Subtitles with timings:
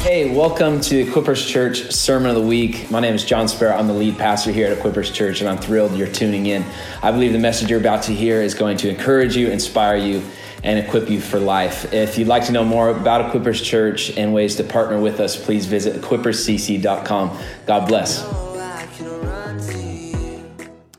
[0.00, 2.88] Hey, welcome to Equippers Church Sermon of the Week.
[2.88, 3.76] My name is John Sparrow.
[3.76, 6.64] I'm the lead pastor here at Equippers Church, and I'm thrilled you're tuning in.
[7.02, 10.22] I believe the message you're about to hear is going to encourage you, inspire you,
[10.62, 11.92] and equip you for life.
[11.92, 15.36] If you'd like to know more about Equippers Church and ways to partner with us,
[15.36, 17.38] please visit equipperscc.com.
[17.66, 18.22] God bless.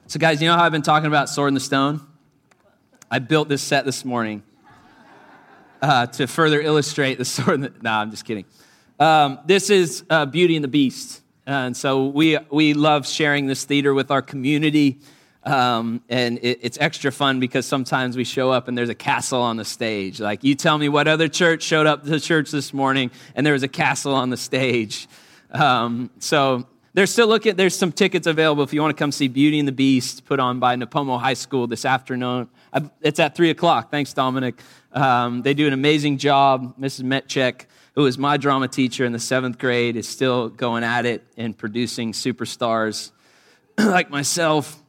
[0.08, 2.02] So, guys, you know how I've been talking about Sword in the Stone?
[3.10, 4.44] I built this set this morning
[5.82, 7.82] uh, to further illustrate the sword.
[7.82, 8.46] No, I'm just kidding.
[9.00, 11.21] Um, this is uh, Beauty and the Beast.
[11.48, 15.00] And so we, we love sharing this theater with our community.
[15.46, 19.42] Um, and it, it's extra fun because sometimes we show up and there's a castle
[19.42, 20.20] on the stage.
[20.20, 23.54] Like, you tell me what other church showed up to church this morning and there
[23.54, 25.07] was a castle on the stage.
[25.52, 29.29] Um, so there's still looking, there's some tickets available if you want to come see
[29.29, 32.50] Beauty and the Beast put on by Nipomo High School this afternoon.
[33.02, 33.92] It's at 3 o'clock.
[33.92, 34.59] Thanks, Dominic.
[34.92, 36.78] Um, they do an amazing job.
[36.78, 37.04] Mrs.
[37.04, 41.23] Metchek who was my drama teacher in the seventh grade, is still going at it
[41.38, 43.12] and producing superstars
[43.78, 44.82] like myself.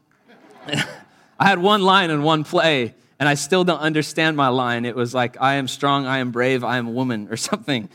[0.66, 4.84] I had one line in one play, and I still don't understand my line.
[4.84, 7.88] It was like, I am strong, I am brave, I am a woman, or something.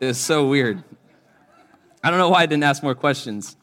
[0.00, 0.82] It was so weird.
[2.02, 3.56] I don't know why I didn't ask more questions.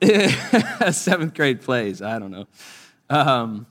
[0.90, 2.46] Seventh grade plays, I don't know.
[3.10, 3.66] Um,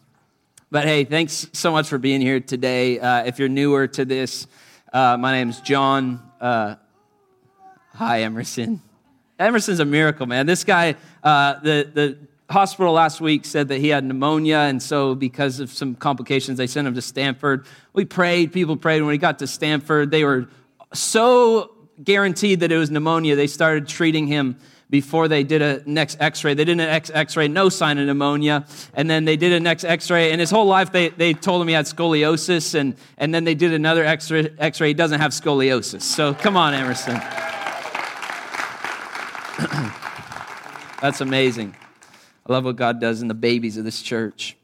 [0.70, 3.00] but hey, thanks so much for being here today.
[3.00, 4.48] Uh, if you're newer to this,
[4.92, 6.22] uh, my name is John.
[6.42, 6.76] Uh,
[7.94, 8.82] hi, Emerson.
[9.40, 10.46] Emerson's a miracle, man.
[10.46, 12.18] This guy, uh, the, the
[12.50, 16.68] hospital last week said that he had pneumonia, and so because of some complications, they
[16.68, 17.66] sent him to Stanford.
[17.94, 19.02] We prayed, people prayed.
[19.04, 20.50] When he got to Stanford, they were
[20.94, 24.58] so guaranteed that it was pneumonia, they started treating him
[24.90, 26.54] before they did a next x-ray.
[26.54, 28.66] They did an x-ray no sign of pneumonia.
[28.94, 30.32] And then they did a next x-ray.
[30.32, 32.74] And his whole life they, they told him he had scoliosis.
[32.74, 34.90] And, and then they did another x-ray, x-ray.
[34.90, 36.04] He doesn't have scoliosis.
[36.04, 37.16] So come on emerson.
[41.02, 41.76] That's amazing.
[42.46, 44.56] I love what god does in the babies of this church.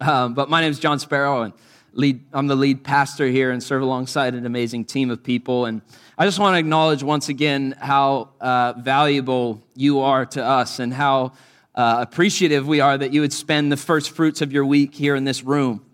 [0.00, 1.52] Um, but my name is john sparrow and
[1.92, 5.66] lead, i'm the lead pastor here and serve alongside an amazing team of people.
[5.66, 5.82] And
[6.16, 10.94] I just want to acknowledge once again how uh, valuable you are to us and
[10.94, 11.32] how
[11.74, 15.16] uh, appreciative we are that you would spend the first fruits of your week here
[15.16, 15.84] in this room.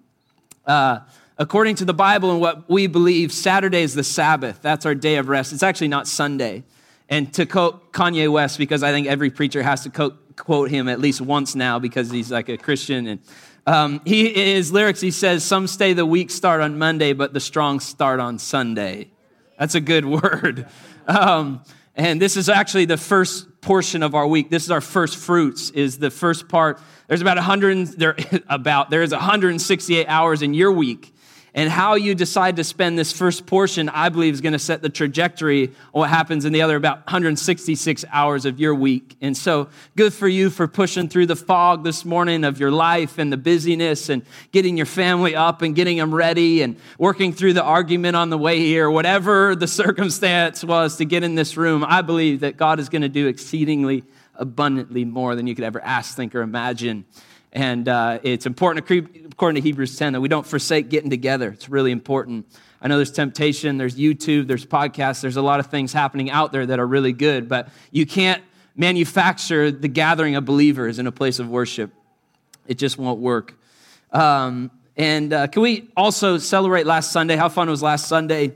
[0.67, 0.99] Uh,
[1.39, 4.61] according to the Bible and what we believe, Saturday is the Sabbath.
[4.61, 5.55] That's our day of rest.
[5.55, 6.65] It's actually not Sunday.
[7.09, 9.91] And to quote Kanye West, because I think every preacher has to
[10.37, 13.07] quote, him at least once now because he's like a Christian.
[13.07, 13.21] And
[13.67, 17.41] um, he, his lyrics, he says, Some say the weak start on Monday, but the
[17.41, 19.09] strong start on Sunday.
[19.61, 20.67] That's a good word.
[21.07, 21.63] Um,
[21.95, 24.49] and this is actually the first portion of our week.
[24.49, 25.69] This is our first fruits.
[25.71, 26.81] Is the first part.
[27.09, 27.89] There's about 100.
[27.89, 28.17] There
[28.49, 31.13] about there is 168 hours in your week
[31.55, 34.83] and how you decide to spend this first portion, I believe, is going to set
[34.83, 39.17] the trajectory on what happens in the other about 166 hours of your week.
[39.21, 43.19] And so, good for you for pushing through the fog this morning of your life
[43.19, 44.23] and the busyness and
[44.53, 48.39] getting your family up and getting them ready and working through the argument on the
[48.39, 51.85] way here, whatever the circumstance was to get in this room.
[51.87, 55.81] I believe that God is going to do exceedingly abundantly more than you could ever
[55.83, 57.05] ask, think, or imagine.
[57.53, 58.85] And uh, it's important,
[59.33, 61.51] according to Hebrews 10, that we don't forsake getting together.
[61.51, 62.47] It's really important.
[62.81, 66.53] I know there's temptation, there's YouTube, there's podcasts, there's a lot of things happening out
[66.53, 68.43] there that are really good, but you can't
[68.77, 71.91] manufacture the gathering of believers in a place of worship.
[72.67, 73.55] It just won't work.
[74.13, 77.37] Um, and uh, can we also celebrate last Sunday?
[77.37, 78.55] How fun was last Sunday?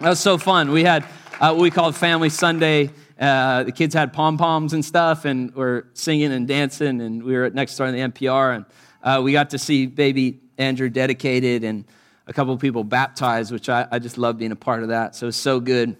[0.00, 0.70] That was so fun.
[0.70, 1.04] We had
[1.40, 2.90] uh, what we called Family Sunday.
[3.22, 7.34] Uh, the kids had pom poms and stuff, and were singing and dancing, and we
[7.34, 8.64] were next door in the MPR, and
[9.02, 11.84] uh, we got to see baby Andrew dedicated and
[12.26, 15.14] a couple people baptized, which I, I just love being a part of that.
[15.14, 15.96] So it's so good.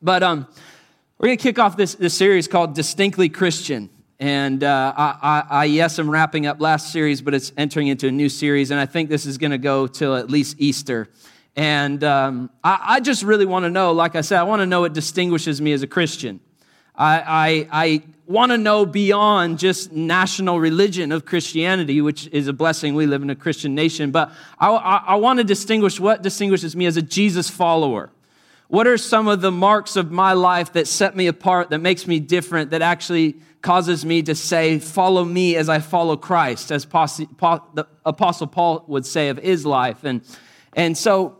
[0.00, 0.46] But um,
[1.18, 3.90] we're going to kick off this, this series called Distinctly Christian.
[4.20, 8.08] And uh, I, I, I, yes, I'm wrapping up last series, but it's entering into
[8.08, 11.08] a new series, and I think this is going to go till at least Easter.
[11.58, 14.66] And um, I, I, just really want to know, like I said, I want to
[14.66, 16.38] know what distinguishes me as a Christian.
[16.94, 22.52] I, I, I want to know beyond just national religion of Christianity, which is a
[22.52, 22.94] blessing.
[22.94, 24.12] We live in a Christian nation.
[24.12, 24.30] But
[24.60, 28.12] I, I, want to distinguish what distinguishes me as a Jesus follower.
[28.68, 32.06] What are some of the marks of my life that set me apart, that makes
[32.06, 36.84] me different, that actually causes me to say, Follow me as I follow Christ, as
[36.84, 40.04] the Apostle Paul would say of his life?
[40.04, 40.22] And,
[40.74, 41.37] and so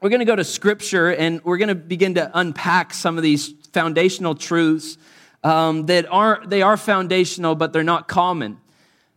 [0.00, 3.22] we're going to go to scripture and we're going to begin to unpack some of
[3.22, 4.96] these foundational truths
[5.44, 8.58] um, that are they are foundational but they're not common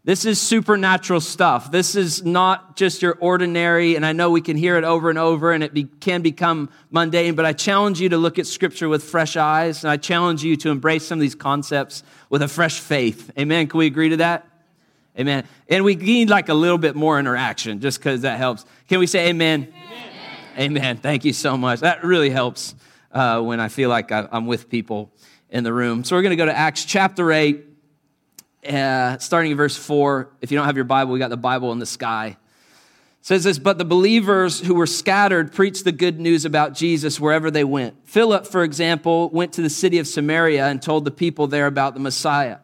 [0.03, 1.71] This is supernatural stuff.
[1.71, 5.19] This is not just your ordinary, and I know we can hear it over and
[5.19, 8.89] over and it be, can become mundane, but I challenge you to look at Scripture
[8.89, 12.01] with fresh eyes, and I challenge you to embrace some of these concepts
[12.31, 13.29] with a fresh faith.
[13.37, 13.67] Amen.
[13.67, 14.47] Can we agree to that?
[15.19, 15.43] Amen.
[15.69, 18.65] And we need like a little bit more interaction just because that helps.
[18.87, 19.71] Can we say amen?
[20.61, 20.97] Amen?
[20.97, 21.79] Thank you so much.
[21.79, 22.75] That really helps
[23.11, 25.11] uh, when I feel like I, I'm with people
[25.49, 26.03] in the room.
[26.03, 27.65] So we're going to go to Acts chapter 8
[28.67, 30.29] uh, starting in verse 4.
[30.39, 32.37] If you don't have your Bible, we got the Bible in the sky.
[32.37, 37.19] It says this, but the believers who were scattered preached the good news about Jesus
[37.19, 37.95] wherever they went.
[38.07, 41.95] Philip, for example, went to the city of Samaria and told the people there about
[41.95, 42.57] the Messiah.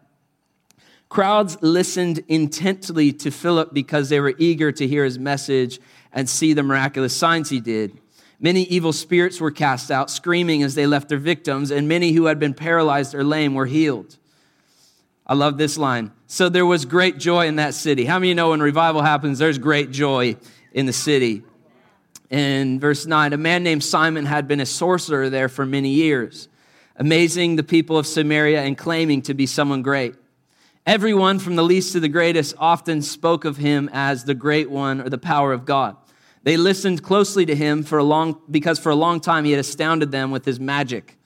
[1.10, 5.80] Crowds listened intently to Philip because they were eager to hear his message
[6.13, 7.98] and see the miraculous signs he did.
[8.39, 12.25] Many evil spirits were cast out, screaming as they left their victims, and many who
[12.25, 14.18] had been paralyzed or lame were healed.
[15.25, 16.12] I love this line.
[16.27, 18.06] So there was great joy in that city.
[18.06, 20.38] How many know when revival happens, there's great joy
[20.71, 21.44] in the city?
[22.30, 26.48] In verse 9, a man named Simon had been a sorcerer there for many years,
[26.95, 30.15] amazing the people of Samaria and claiming to be someone great.
[30.88, 35.01] Everyone, from the least to the greatest, often spoke of him as the great one
[35.01, 35.98] or the power of God.
[36.44, 39.60] They listened closely to him for a long, because for a long time he had
[39.60, 41.18] astounded them with his magic.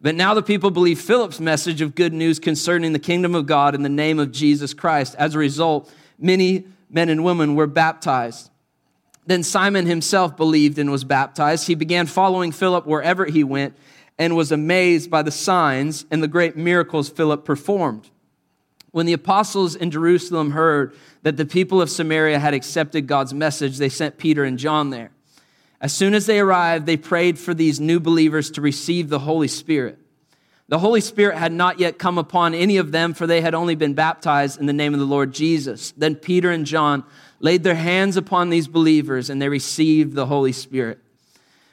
[0.00, 3.74] But now the people believe Philip's message of good news concerning the kingdom of God
[3.74, 5.14] in the name of Jesus Christ.
[5.18, 8.50] As a result, many men and women were baptized.
[9.26, 11.66] Then Simon himself believed and was baptized.
[11.66, 13.76] He began following Philip wherever he went
[14.18, 18.08] and was amazed by the signs and the great miracles Philip performed.
[18.92, 23.78] When the apostles in Jerusalem heard that the people of Samaria had accepted God's message,
[23.78, 25.10] they sent Peter and John there.
[25.80, 29.48] As soon as they arrived, they prayed for these new believers to receive the Holy
[29.48, 29.98] Spirit.
[30.68, 33.74] The Holy Spirit had not yet come upon any of them, for they had only
[33.74, 35.92] been baptized in the name of the Lord Jesus.
[35.96, 37.04] Then Peter and John
[37.40, 40.98] laid their hands upon these believers, and they received the Holy Spirit.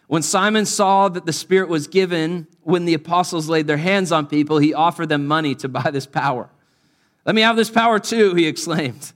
[0.07, 4.25] When Simon saw that the Spirit was given when the apostles laid their hands on
[4.25, 6.50] people, he offered them money to buy this power.
[7.29, 9.13] Let me have this power too, he exclaimed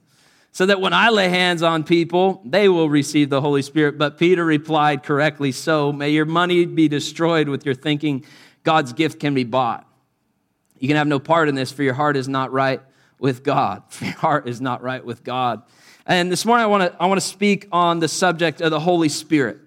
[0.52, 3.98] so that when I lay hands on people, they will receive the Holy Spirit.
[3.98, 8.24] But Peter replied correctly, So may your money be destroyed with your thinking
[8.62, 9.88] God's gift can be bought.
[10.78, 12.82] You can have no part in this, for your heart is not right
[13.18, 13.82] with God.
[14.00, 15.64] Your heart is not right with God.
[16.06, 18.80] And this morning, I want to I want to speak on the subject of the
[18.80, 19.58] Holy Spirit.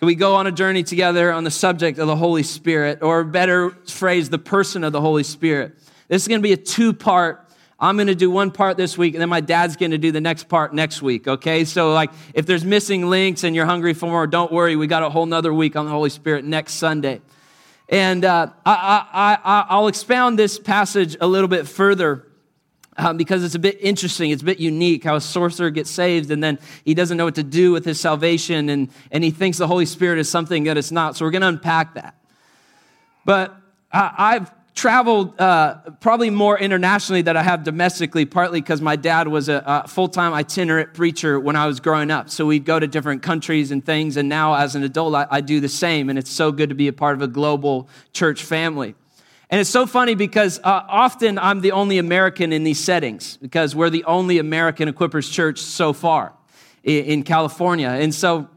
[0.00, 3.22] Can we go on a journey together on the subject of the Holy Spirit, or
[3.22, 5.76] better phrase, the person of the Holy Spirit?
[6.08, 7.46] This is going to be a two part
[7.78, 10.10] I'm going to do one part this week, and then my dad's going to do
[10.10, 11.66] the next part next week, okay?
[11.66, 14.76] So, like, if there's missing links and you're hungry for more, don't worry.
[14.76, 17.20] We got a whole nother week on the Holy Spirit next Sunday.
[17.88, 22.26] And uh, I, I, I, will expound this passage a little bit further
[22.96, 24.30] um, because it's a bit interesting.
[24.30, 27.36] It's a bit unique how a sorcerer gets saved and then he doesn't know what
[27.36, 30.76] to do with his salvation and, and he thinks the Holy Spirit is something that
[30.76, 31.16] it's not.
[31.16, 32.16] So, we're going to unpack that.
[33.24, 33.54] But
[33.92, 39.48] I've traveled uh, probably more internationally than I have domestically, partly because my dad was
[39.48, 42.28] a, a full time itinerant preacher when I was growing up.
[42.28, 44.18] So we'd go to different countries and things.
[44.18, 46.10] And now, as an adult, I, I do the same.
[46.10, 48.94] And it's so good to be a part of a global church family.
[49.48, 53.74] And it's so funny because uh, often I'm the only American in these settings because
[53.74, 56.34] we're the only American Equippers church so far
[56.84, 57.88] in, in California.
[57.88, 58.48] And so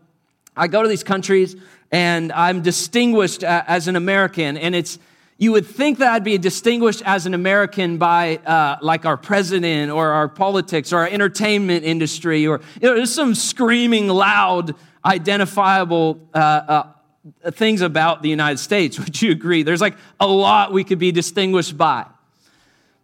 [0.58, 1.56] I go to these countries
[1.92, 4.58] and I'm distinguished uh, as an American.
[4.58, 5.00] And it's,
[5.42, 9.90] you would think that I'd be distinguished as an American by uh, like our president
[9.90, 16.20] or our politics or our entertainment industry or you know, there's some screaming loud identifiable
[16.34, 19.00] uh, uh, things about the United States.
[19.00, 19.64] Would you agree?
[19.64, 22.06] There's like a lot we could be distinguished by.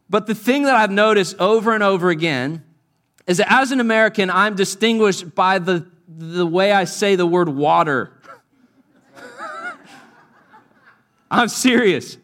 [0.10, 2.66] But the thing that I've noticed over and over again
[3.28, 7.48] is that as an American, I'm distinguished by the, the way I say the word
[7.48, 8.12] water.
[11.32, 12.18] I'm serious.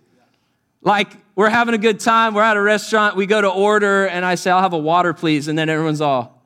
[0.82, 4.26] Like, we're having a good time, we're at a restaurant, we go to order, and
[4.26, 5.48] I say, I'll have a water, please.
[5.48, 6.42] And then everyone's all,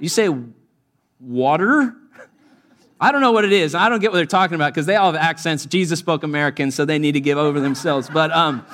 [0.00, 0.34] You say
[1.20, 1.94] water?
[3.00, 3.74] I don't know what it is.
[3.74, 5.66] I don't get what they're talking about because they all have accents.
[5.66, 8.08] Jesus spoke American, so they need to give over themselves.
[8.08, 8.64] But um,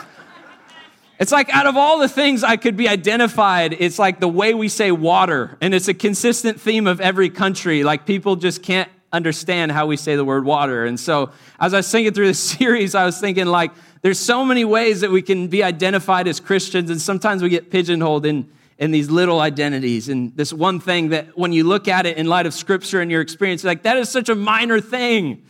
[1.19, 4.55] it's like out of all the things I could be identified, it's like the way
[4.55, 5.59] we say water.
[5.61, 7.83] And it's a consistent theme of every country.
[7.83, 10.85] Like people just can't understand how we say the word water.
[10.85, 14.45] And so as I was thinking through this series, I was thinking like, there's so
[14.45, 18.51] many ways that we can be identified as Christians, and sometimes we get pigeonholed in,
[18.79, 20.09] in these little identities.
[20.09, 23.11] And this one thing that when you look at it in light of scripture and
[23.11, 25.43] your experience, like that is such a minor thing.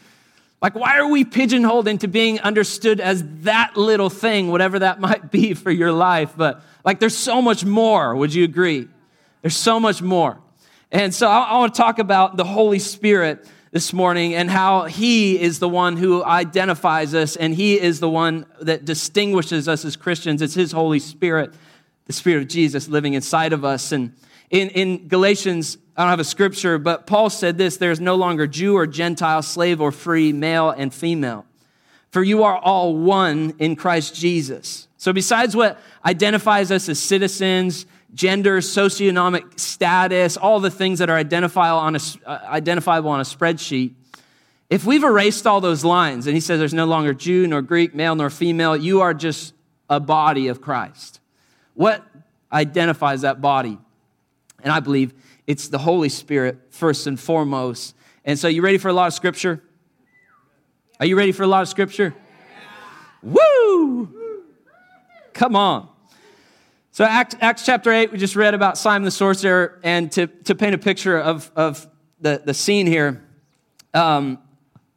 [0.61, 5.30] Like, why are we pigeonholed into being understood as that little thing, whatever that might
[5.30, 6.33] be for your life?
[6.37, 8.16] But like, there's so much more.
[8.16, 8.88] Would you agree?
[9.42, 10.38] There's so much more.
[10.90, 14.85] And so I, I want to talk about the Holy Spirit this morning and how
[14.85, 19.85] He is the one who identifies us and He is the one that distinguishes us
[19.85, 20.43] as Christians.
[20.43, 21.55] It's His Holy Spirit,
[22.07, 23.93] the Spirit of Jesus living inside of us.
[23.93, 24.15] And
[24.50, 28.17] in, in Galatians, I don't have a scripture, but Paul said this there is no
[28.17, 31.47] longer Jew or Gentile, slave or free, male and female.
[32.11, 34.89] For you are all one in Christ Jesus.
[34.97, 41.17] So, besides what identifies us as citizens, gender, socioeconomic status, all the things that are
[41.17, 43.95] identifiable on a, uh, identifiable on a spreadsheet,
[44.69, 47.95] if we've erased all those lines, and he says there's no longer Jew nor Greek,
[47.95, 49.52] male nor female, you are just
[49.88, 51.21] a body of Christ.
[51.75, 52.07] What
[52.52, 53.79] identifies that body?
[54.62, 55.12] And I believe
[55.47, 57.97] it's the Holy Spirit first and foremost.
[58.25, 59.62] And so, you ready for a lot of scripture?
[61.00, 62.14] Are you ready for a lot of scripture?
[63.23, 64.14] Woo!
[65.33, 65.88] Come on.
[66.92, 69.78] So, Acts, Acts, chapter 8, we just read about Simon the sorcerer.
[69.85, 71.87] And to, to paint a picture of, of
[72.20, 73.23] the, the scene here,
[73.94, 74.40] um,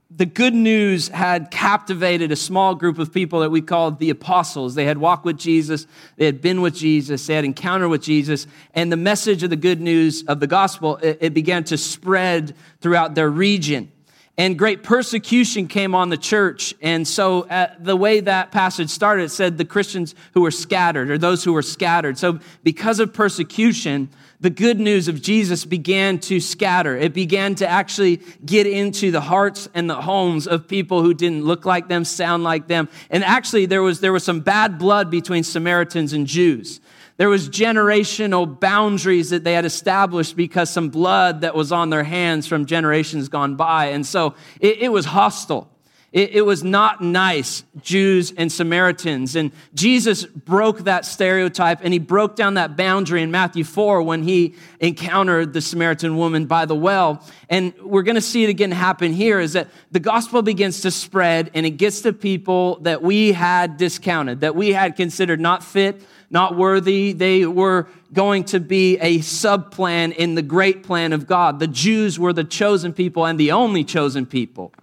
[0.10, 4.74] the good news had captivated a small group of people that we called the apostles.
[4.74, 5.86] They had walked with Jesus,
[6.18, 9.56] they had been with Jesus, they had encountered with Jesus, and the message of the
[9.56, 13.92] good news of the gospel, it, it began to spread throughout their region
[14.38, 16.74] and great persecution came on the church.
[16.82, 21.12] And so, uh, the way that passage started, it said the Christians who were scattered,
[21.12, 22.18] or those who were scattered.
[22.18, 24.10] So, because of persecution,
[24.40, 26.98] the good news of Jesus began to scatter.
[26.98, 31.46] It began to actually get into the hearts and the homes of people who didn't
[31.46, 32.90] look like them, sound like them.
[33.12, 36.82] And actually, there was, there was some bad blood between Samaritans and Jews.
[37.18, 42.04] There was generational boundaries that they had established because some blood that was on their
[42.04, 43.88] hands from generations gone by.
[43.88, 45.73] And so it, it was hostile.
[46.14, 49.36] It, it, was not nice, Jews and Samaritans.
[49.36, 54.22] And Jesus broke that stereotype and he broke down that boundary in Matthew 4 when
[54.22, 57.26] he encountered the Samaritan woman by the well.
[57.50, 60.92] And we're going to see it again happen here is that the gospel begins to
[60.92, 65.64] spread and it gets to people that we had discounted, that we had considered not
[65.64, 67.14] fit not worthy.
[67.14, 71.60] They were going to be a subplan in the great plan of God.
[71.60, 74.74] The Jews were the chosen people and the only chosen people.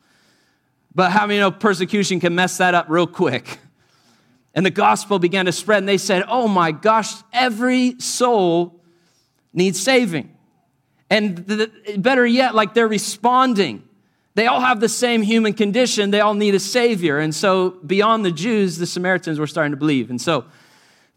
[0.94, 3.59] But how many know persecution can mess that up real quick?
[4.54, 8.82] And the gospel began to spread, and they said, Oh my gosh, every soul
[9.52, 10.37] needs saving.
[11.09, 13.85] And the, better yet, like they're responding.
[14.35, 16.11] They all have the same human condition.
[16.11, 17.18] They all need a savior.
[17.18, 20.11] And so, beyond the Jews, the Samaritans were starting to believe.
[20.11, 20.44] And so,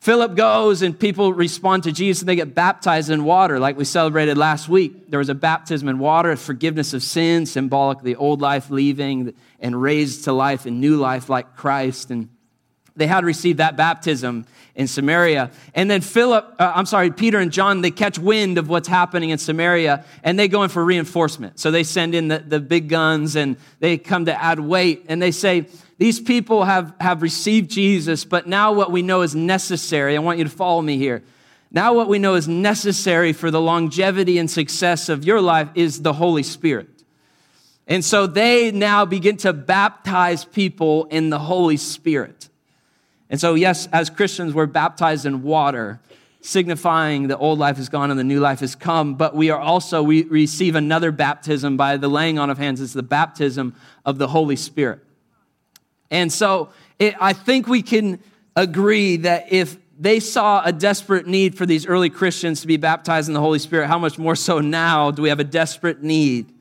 [0.03, 3.85] Philip goes and people respond to Jesus and they get baptized in water, like we
[3.85, 5.09] celebrated last week.
[5.09, 9.81] There was a baptism in water, forgiveness of sin, symbolic the old life leaving and
[9.81, 12.11] raised to life and new life like Christ.
[12.11, 12.29] And
[12.95, 15.49] they had received that baptism in Samaria.
[15.73, 19.31] And then Philip, uh, I'm sorry, Peter and John, they catch wind of what's happening
[19.31, 21.59] in Samaria and they go in for reinforcement.
[21.59, 25.21] So they send in the, the big guns and they come to add weight and
[25.21, 25.67] they say,
[25.97, 30.15] these people have, have received Jesus, but now what we know is necessary.
[30.15, 31.23] I want you to follow me here.
[31.71, 36.03] Now, what we know is necessary for the longevity and success of your life is
[36.03, 36.92] the Holy Spirit.
[37.87, 42.49] And so they now begin to baptize people in the Holy Spirit.
[43.29, 45.99] And so, yes, as Christians, we're baptized in water,
[46.41, 49.15] signifying the old life is gone and the new life has come.
[49.15, 52.79] But we are also, we receive another baptism by the laying on of hands.
[52.79, 53.75] It's the baptism
[54.05, 54.99] of the Holy Spirit.
[56.11, 58.19] And so it, I think we can
[58.55, 63.27] agree that if they saw a desperate need for these early Christians to be baptized
[63.27, 66.52] in the Holy Spirit, how much more so now do we have a desperate need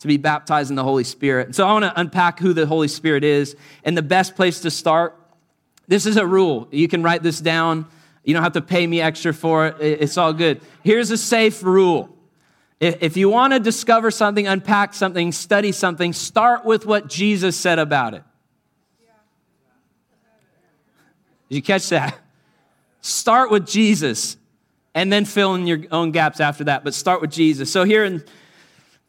[0.00, 1.54] to be baptized in the Holy Spirit?
[1.54, 3.56] So I want to unpack who the Holy Spirit is.
[3.84, 5.18] And the best place to start,
[5.86, 6.68] this is a rule.
[6.70, 7.86] You can write this down.
[8.24, 9.76] You don't have to pay me extra for it.
[9.80, 10.60] It's all good.
[10.82, 12.14] Here's a safe rule.
[12.80, 17.80] If you want to discover something, unpack something, study something, start with what Jesus said
[17.80, 18.22] about it.
[21.48, 22.16] Did you catch that?
[23.00, 24.36] Start with Jesus
[24.94, 27.72] and then fill in your own gaps after that, but start with Jesus.
[27.72, 28.22] So here in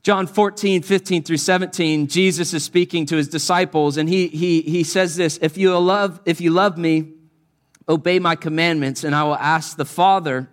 [0.01, 4.84] John 14, 15 through 17, Jesus is speaking to his disciples, and he, he, he
[4.84, 7.13] says this if you, love, if you love me,
[7.88, 10.50] obey my commandments, and I will ask the Father,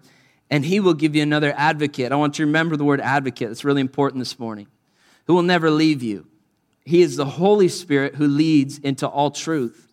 [0.51, 2.11] and he will give you another advocate.
[2.11, 3.51] I want you to remember the word advocate.
[3.51, 4.67] It's really important this morning.
[5.27, 6.27] Who will never leave you.
[6.85, 9.89] He is the Holy Spirit who leads into all truth.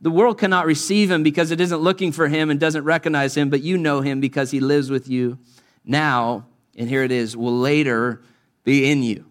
[0.00, 3.48] The world cannot receive him because it isn't looking for him and doesn't recognize him,
[3.48, 5.38] but you know him because he lives with you
[5.84, 8.22] now, and here it is, will later
[8.66, 9.24] be in you.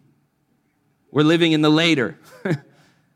[1.11, 2.17] We're living in the later.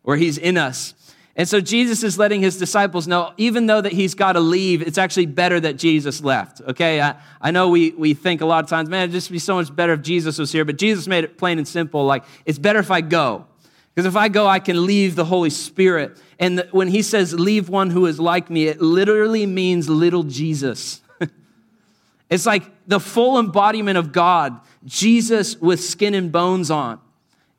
[0.10, 0.96] where he's in us.
[1.36, 4.82] And so Jesus is letting his disciples know, even though that he's got to leave,
[4.82, 6.62] it's actually better that Jesus left.
[6.62, 9.38] Okay, I, I know we, we think a lot of times, man, it'd just be
[9.38, 12.06] so much better if Jesus was here, but Jesus made it plain and simple.
[12.06, 13.46] Like, it's better if I go.
[13.94, 16.20] Because if I go, I can leave the Holy Spirit.
[16.40, 20.24] And the, when he says, leave one who is like me, it literally means little
[20.24, 21.02] Jesus.
[22.32, 27.00] it's like the full embodiment of God, Jesus with skin and bones on.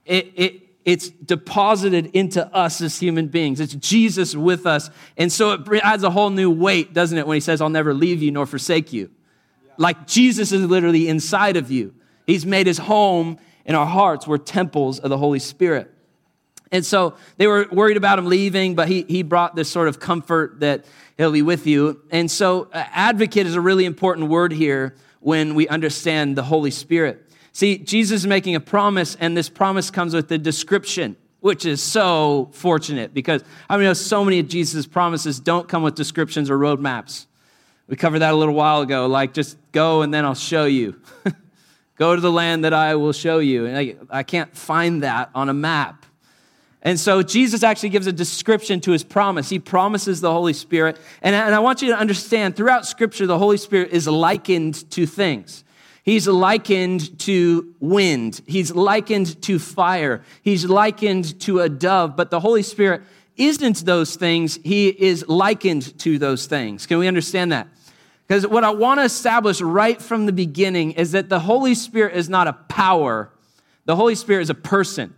[0.05, 3.61] It, it, it's deposited into us as human beings.
[3.61, 4.91] It's Jesus with us.
[5.17, 7.93] And so it adds a whole new weight, doesn't it, when he says, I'll never
[7.93, 9.11] leave you nor forsake you.
[9.65, 9.73] Yeah.
[9.77, 11.95] Like Jesus is literally inside of you.
[12.27, 14.27] He's made his home in our hearts.
[14.27, 15.93] We're temples of the Holy Spirit.
[16.73, 19.99] And so they were worried about him leaving, but he, he brought this sort of
[19.99, 20.85] comfort that
[21.19, 22.01] he'll be with you.
[22.11, 26.71] And so, uh, advocate is a really important word here when we understand the Holy
[26.71, 27.27] Spirit.
[27.53, 31.83] See, Jesus is making a promise, and this promise comes with a description, which is
[31.83, 36.59] so fortunate because I mean, so many of Jesus' promises don't come with descriptions or
[36.59, 37.27] roadmaps.
[37.87, 41.01] We covered that a little while ago, like just go and then I'll show you.
[41.97, 43.67] go to the land that I will show you.
[43.67, 46.00] And I, I can't find that on a map.
[46.83, 49.51] And so Jesus actually gives a description to his promise.
[49.51, 50.99] He promises the Holy Spirit.
[51.21, 55.07] And, and I want you to understand throughout Scripture, the Holy Spirit is likened to
[55.07, 55.65] things.
[56.03, 58.41] He's likened to wind.
[58.47, 60.23] He's likened to fire.
[60.43, 62.17] He's likened to a dove.
[62.17, 63.03] But the Holy Spirit
[63.37, 64.59] isn't those things.
[64.65, 66.87] He is likened to those things.
[66.87, 67.69] Can we understand that?
[68.27, 72.15] Because what I want to establish right from the beginning is that the Holy Spirit
[72.15, 73.31] is not a power,
[73.85, 75.15] the Holy Spirit is a person.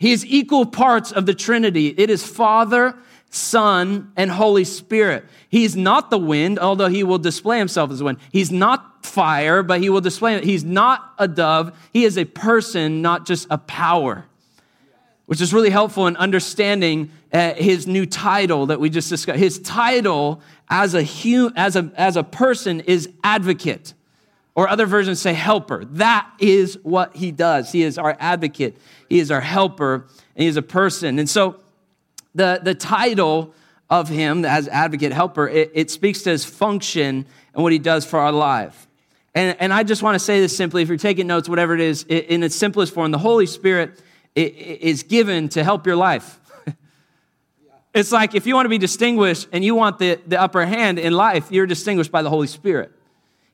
[0.00, 1.88] He is equal parts of the Trinity.
[1.88, 2.96] It is Father,
[3.28, 5.26] Son, and Holy Spirit.
[5.50, 8.16] He's not the wind, although he will display himself as wind.
[8.32, 10.44] He's not fire, but he will display it.
[10.44, 11.78] He's not a dove.
[11.92, 14.24] He is a person, not just a power,
[15.26, 19.38] which is really helpful in understanding uh, his new title that we just discussed.
[19.38, 20.40] His title
[20.70, 21.06] as a,
[21.56, 23.92] as, a, as a person is advocate,
[24.60, 25.86] or other versions say helper.
[25.86, 27.72] That is what he does.
[27.72, 28.76] He is our advocate,
[29.08, 31.18] he is our helper, and he is a person.
[31.18, 31.62] And so
[32.34, 33.54] the, the title
[33.88, 38.04] of him as advocate helper, it, it speaks to his function and what he does
[38.04, 38.86] for our life.
[39.34, 41.80] And, and I just want to say this simply if you're taking notes, whatever it
[41.80, 43.98] is, in its simplest form, the Holy Spirit
[44.34, 46.38] is given to help your life.
[47.94, 50.98] It's like if you want to be distinguished and you want the, the upper hand
[50.98, 52.92] in life, you're distinguished by the Holy Spirit.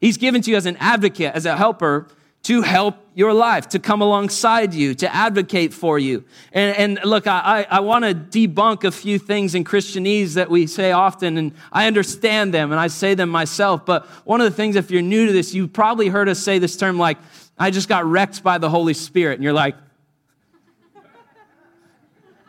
[0.07, 2.07] He's given to you as an advocate, as a helper
[2.45, 6.23] to help your life, to come alongside you, to advocate for you.
[6.53, 10.69] And, and look, I, I want to debunk a few things in Christianese that we
[10.69, 13.85] say often, and I understand them and I say them myself.
[13.85, 16.61] But one of the things, if you're new to this, you probably heard us say
[16.61, 17.19] this term like,
[17.59, 19.35] I just got wrecked by the Holy Spirit.
[19.35, 19.75] And you're like,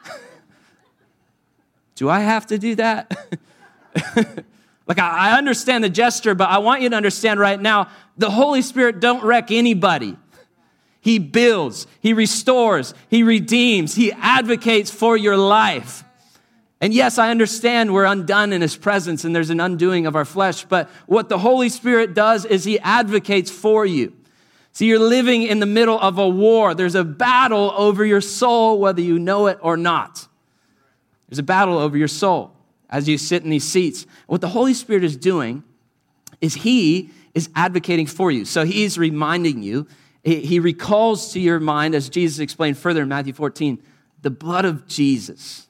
[1.96, 3.18] do I have to do that?
[4.88, 8.62] Like, I understand the gesture, but I want you to understand right now the Holy
[8.62, 10.18] Spirit don't wreck anybody.
[11.02, 16.06] He builds, He restores, He redeems, He advocates for your life.
[16.80, 20.26] And yes, I understand we're undone in His presence and there's an undoing of our
[20.26, 24.14] flesh, but what the Holy Spirit does is He advocates for you.
[24.72, 26.76] See, you're living in the middle of a war.
[26.76, 30.28] There's a battle over your soul, whether you know it or not.
[31.28, 32.57] There's a battle over your soul
[32.90, 34.06] as you sit in these seats.
[34.28, 35.64] What the Holy Spirit is doing
[36.42, 38.46] is He is advocating for you.
[38.46, 39.88] So He's reminding you,
[40.24, 43.82] He recalls to your mind, as Jesus explained further in Matthew 14,
[44.22, 45.68] the blood of Jesus,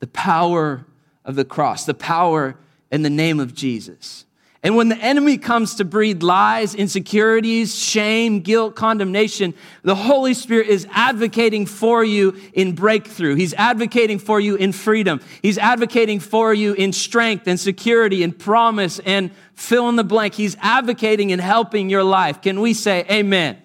[0.00, 0.86] the power
[1.24, 2.56] of the cross, the power
[2.90, 4.24] in the name of Jesus.
[4.64, 10.68] And when the enemy comes to breed lies, insecurities, shame, guilt, condemnation, the Holy Spirit
[10.68, 13.34] is advocating for you in breakthrough.
[13.34, 15.20] He's advocating for you in freedom.
[15.42, 20.32] He's advocating for you in strength and security and promise and fill in the blank.
[20.32, 22.40] He's advocating and helping your life.
[22.40, 23.56] Can we say amen?
[23.56, 23.62] amen.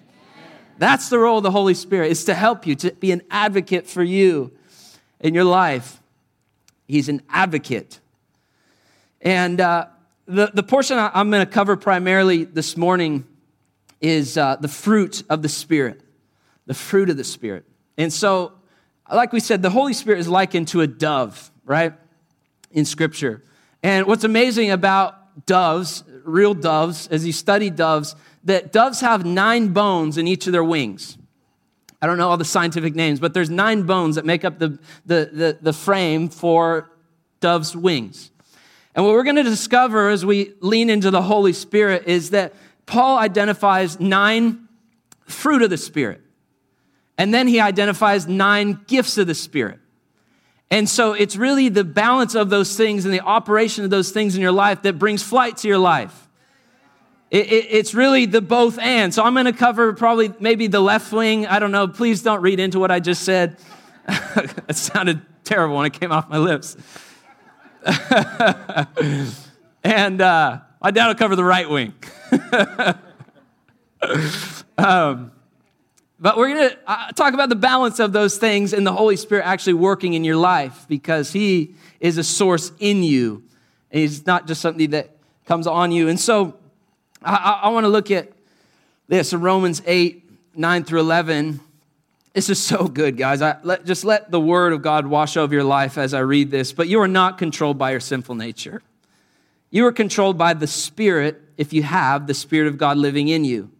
[0.76, 3.86] That's the role of the Holy Spirit, is to help you, to be an advocate
[3.86, 4.52] for you
[5.18, 5.98] in your life.
[6.86, 8.00] He's an advocate.
[9.22, 9.86] And, uh,
[10.30, 13.26] the, the portion I'm going to cover primarily this morning
[14.00, 16.00] is uh, the fruit of the Spirit.
[16.66, 17.64] The fruit of the Spirit.
[17.98, 18.52] And so,
[19.12, 21.94] like we said, the Holy Spirit is likened to a dove, right?
[22.70, 23.42] In Scripture.
[23.82, 28.14] And what's amazing about doves, real doves, as you study doves,
[28.44, 31.18] that doves have nine bones in each of their wings.
[32.00, 34.78] I don't know all the scientific names, but there's nine bones that make up the,
[35.04, 36.90] the, the, the frame for
[37.40, 38.29] dove's wings.
[38.94, 42.54] And what we're going to discover as we lean into the Holy Spirit is that
[42.86, 44.68] Paul identifies nine
[45.24, 46.20] fruit of the Spirit.
[47.16, 49.78] And then he identifies nine gifts of the Spirit.
[50.70, 54.36] And so it's really the balance of those things and the operation of those things
[54.36, 56.28] in your life that brings flight to your life.
[57.30, 59.14] It, it, it's really the both and.
[59.14, 61.46] So I'm going to cover probably maybe the left wing.
[61.46, 61.86] I don't know.
[61.86, 63.56] Please don't read into what I just said.
[64.08, 66.76] it sounded terrible when it came off my lips.
[69.84, 71.94] and uh, I doubt I'll cover the right wing.
[74.78, 75.32] um,
[76.18, 79.16] but we're going to uh, talk about the balance of those things and the Holy
[79.16, 83.42] Spirit actually working in your life because He is a source in you.
[83.90, 85.16] And He's not just something that
[85.46, 86.08] comes on you.
[86.08, 86.56] And so
[87.22, 88.32] I, I, I want to look at
[89.08, 91.60] this Romans 8, 9 through 11.
[92.32, 93.42] This is so good, guys.
[93.42, 96.50] I, let, just let the word of God wash over your life as I read
[96.50, 96.72] this.
[96.72, 98.82] But you are not controlled by your sinful nature.
[99.70, 103.44] You are controlled by the Spirit if you have the Spirit of God living in
[103.44, 103.70] you.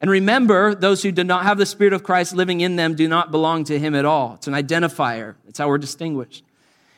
[0.00, 3.06] And remember, those who do not have the Spirit of Christ living in them do
[3.06, 4.34] not belong to Him at all.
[4.34, 6.44] It's an identifier, it's how we're distinguished.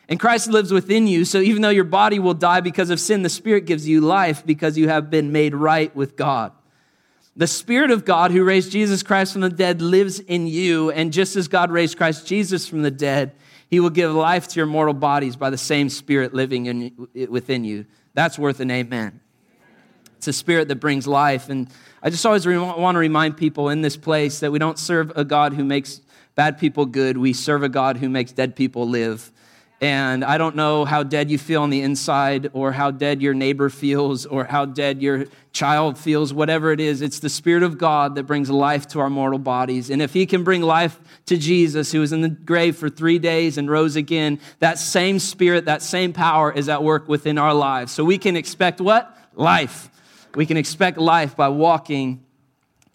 [0.09, 3.23] And Christ lives within you, so even though your body will die because of sin,
[3.23, 6.53] the Spirit gives you life because you have been made right with God.
[7.37, 11.13] The Spirit of God who raised Jesus Christ from the dead lives in you, and
[11.13, 13.33] just as God raised Christ Jesus from the dead,
[13.69, 17.65] He will give life to your mortal bodies by the same Spirit living in, within
[17.65, 17.87] you.
[18.15, 19.21] That's worth an amen.
[20.25, 21.51] It's a spirit that brings life.
[21.51, 21.69] And
[22.03, 25.13] I just always re- want to remind people in this place that we don't serve
[25.17, 26.01] a God who makes
[26.35, 27.19] bad people good.
[27.19, 29.31] We serve a God who makes dead people live.
[29.81, 33.35] And I don't know how dead you feel on the inside, or how dead your
[33.35, 37.03] neighbor feels, or how dead your child feels, whatever it is.
[37.03, 39.91] It's the Spirit of God that brings life to our mortal bodies.
[39.91, 43.19] And if He can bring life to Jesus, who was in the grave for three
[43.19, 47.53] days and rose again, that same Spirit, that same power is at work within our
[47.53, 47.93] lives.
[47.93, 49.17] So we can expect what?
[49.35, 49.91] Life.
[50.35, 52.25] We can expect life by walking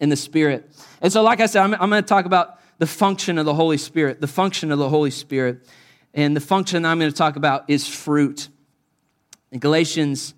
[0.00, 0.70] in the Spirit.
[1.02, 3.54] And so, like I said, I'm, I'm going to talk about the function of the
[3.54, 5.66] Holy Spirit, the function of the Holy Spirit.
[6.14, 8.48] And the function I'm going to talk about is fruit.
[9.52, 10.34] In Galatians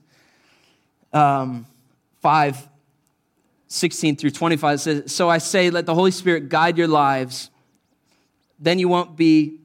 [1.12, 1.66] um,
[2.20, 2.68] 5
[3.68, 7.50] 16 through 25, it says, So I say, let the Holy Spirit guide your lives.
[8.58, 9.60] Then you won't be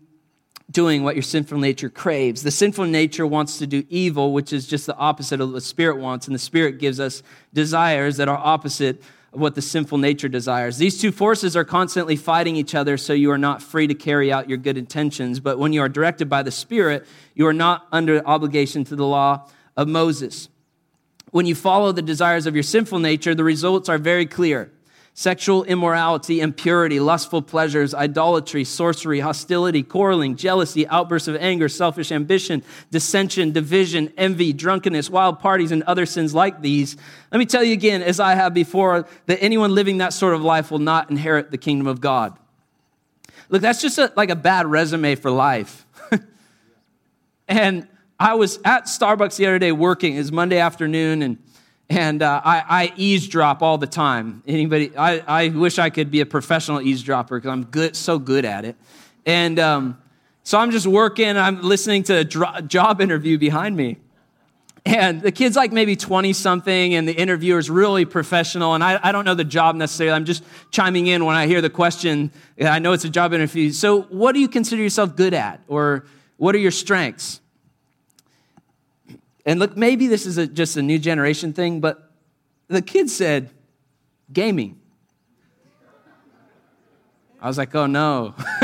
[0.71, 2.41] doing what your sinful nature craves.
[2.41, 5.61] The sinful nature wants to do evil, which is just the opposite of what the
[5.61, 7.21] Spirit wants, and the Spirit gives us
[7.53, 10.77] desires that are opposite what the sinful nature desires.
[10.77, 14.31] These two forces are constantly fighting each other, so you are not free to carry
[14.31, 15.39] out your good intentions.
[15.39, 19.05] But when you are directed by the Spirit, you are not under obligation to the
[19.05, 20.49] law of Moses.
[21.31, 24.71] When you follow the desires of your sinful nature, the results are very clear
[25.17, 32.61] sexual immorality, impurity, lustful pleasures, idolatry, sorcery, hostility, quarreling, jealousy, outbursts of anger, selfish ambition,
[32.91, 36.97] dissension, division, envy, drunkenness, wild parties, and other sins like these.
[37.31, 40.43] Let me tell you again, as I have before, that anyone living that sort of
[40.43, 42.37] life will not inherit the kingdom of God.
[43.49, 45.87] Look, that's just a, like a bad resume for life.
[47.47, 47.87] and
[48.19, 50.13] I was at Starbucks the other day working.
[50.13, 51.39] It was Monday afternoon, and
[51.89, 54.43] and uh, I, I, eavesdrop all the time.
[54.45, 54.95] Anybody?
[54.97, 58.65] I, I wish I could be a professional eavesdropper because I'm good, so good at
[58.65, 58.75] it.
[59.25, 59.97] And um,
[60.43, 61.37] so I'm just working.
[61.37, 63.97] I'm listening to a dro- job interview behind me,
[64.85, 68.73] and the kid's like maybe 20 something, and the interviewer's really professional.
[68.73, 70.15] And I, I don't know the job necessarily.
[70.15, 72.31] I'm just chiming in when I hear the question.
[72.61, 73.71] I know it's a job interview.
[73.71, 76.05] So, what do you consider yourself good at, or
[76.37, 77.39] what are your strengths?
[79.47, 82.11] And look, maybe this is a, just a new generation thing, but
[82.67, 83.49] the kid said,
[84.31, 84.77] gaming.
[87.41, 88.35] I was like, oh no.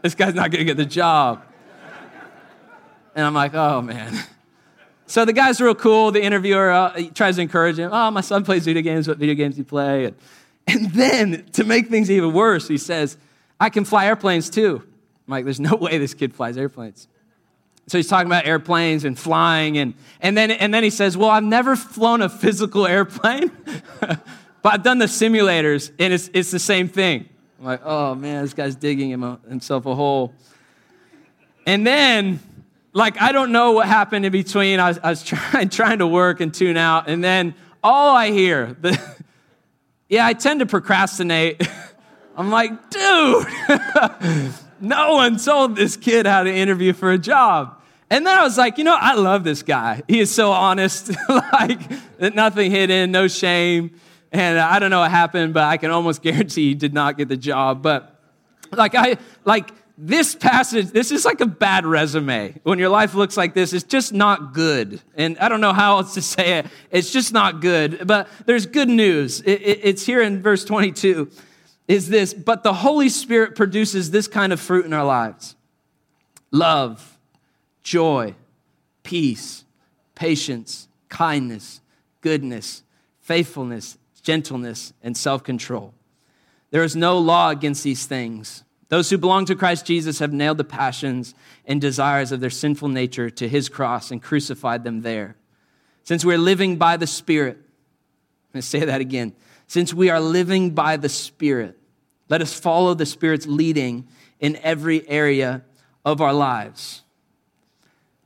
[0.00, 1.44] this guy's not gonna get the job.
[3.14, 4.18] And I'm like, oh man.
[5.04, 6.10] So the guy's real cool.
[6.10, 7.90] The interviewer uh, tries to encourage him.
[7.92, 9.06] Oh, my son plays video games.
[9.06, 10.06] What video games do you play?
[10.06, 10.16] And,
[10.66, 13.18] and then to make things even worse, he says,
[13.60, 14.82] I can fly airplanes too.
[15.26, 17.08] I'm like, there's no way this kid flies airplanes.
[17.88, 21.30] So he's talking about airplanes and flying, and, and, then, and then he says, Well,
[21.30, 23.50] I've never flown a physical airplane,
[24.00, 24.22] but
[24.64, 27.28] I've done the simulators, and it's, it's the same thing.
[27.58, 30.32] I'm like, Oh man, this guy's digging himself a hole.
[31.66, 32.40] And then,
[32.92, 34.80] like, I don't know what happened in between.
[34.80, 38.30] I was, I was trying, trying to work and tune out, and then all I
[38.30, 39.00] hear, the,
[40.08, 41.68] yeah, I tend to procrastinate.
[42.36, 43.46] I'm like, dude,
[44.82, 47.80] no one told this kid how to interview for a job.
[48.10, 50.02] And then I was like, you know, I love this guy.
[50.06, 51.80] He is so honest, like
[52.34, 53.98] nothing hidden, no shame.
[54.32, 57.28] And I don't know what happened, but I can almost guarantee he did not get
[57.28, 57.82] the job.
[57.82, 58.20] But
[58.70, 62.58] like I like this passage, this is like a bad resume.
[62.64, 65.00] When your life looks like this, it's just not good.
[65.14, 66.66] And I don't know how else to say it.
[66.90, 68.06] It's just not good.
[68.06, 69.40] But there's good news.
[69.42, 71.30] It, it, it's here in verse 22
[71.88, 75.56] is this, but the Holy Spirit produces this kind of fruit in our lives
[76.50, 77.18] love,
[77.82, 78.34] joy,
[79.02, 79.64] peace,
[80.14, 81.80] patience, kindness,
[82.20, 82.82] goodness,
[83.20, 85.94] faithfulness, gentleness, and self control.
[86.70, 88.64] There is no law against these things.
[88.88, 92.88] Those who belong to Christ Jesus have nailed the passions and desires of their sinful
[92.88, 95.36] nature to his cross and crucified them there.
[96.04, 97.58] Since we're living by the Spirit,
[98.52, 99.34] let's say that again.
[99.72, 101.78] Since we are living by the Spirit,
[102.28, 104.06] let us follow the Spirit's leading
[104.38, 105.64] in every area
[106.04, 107.04] of our lives.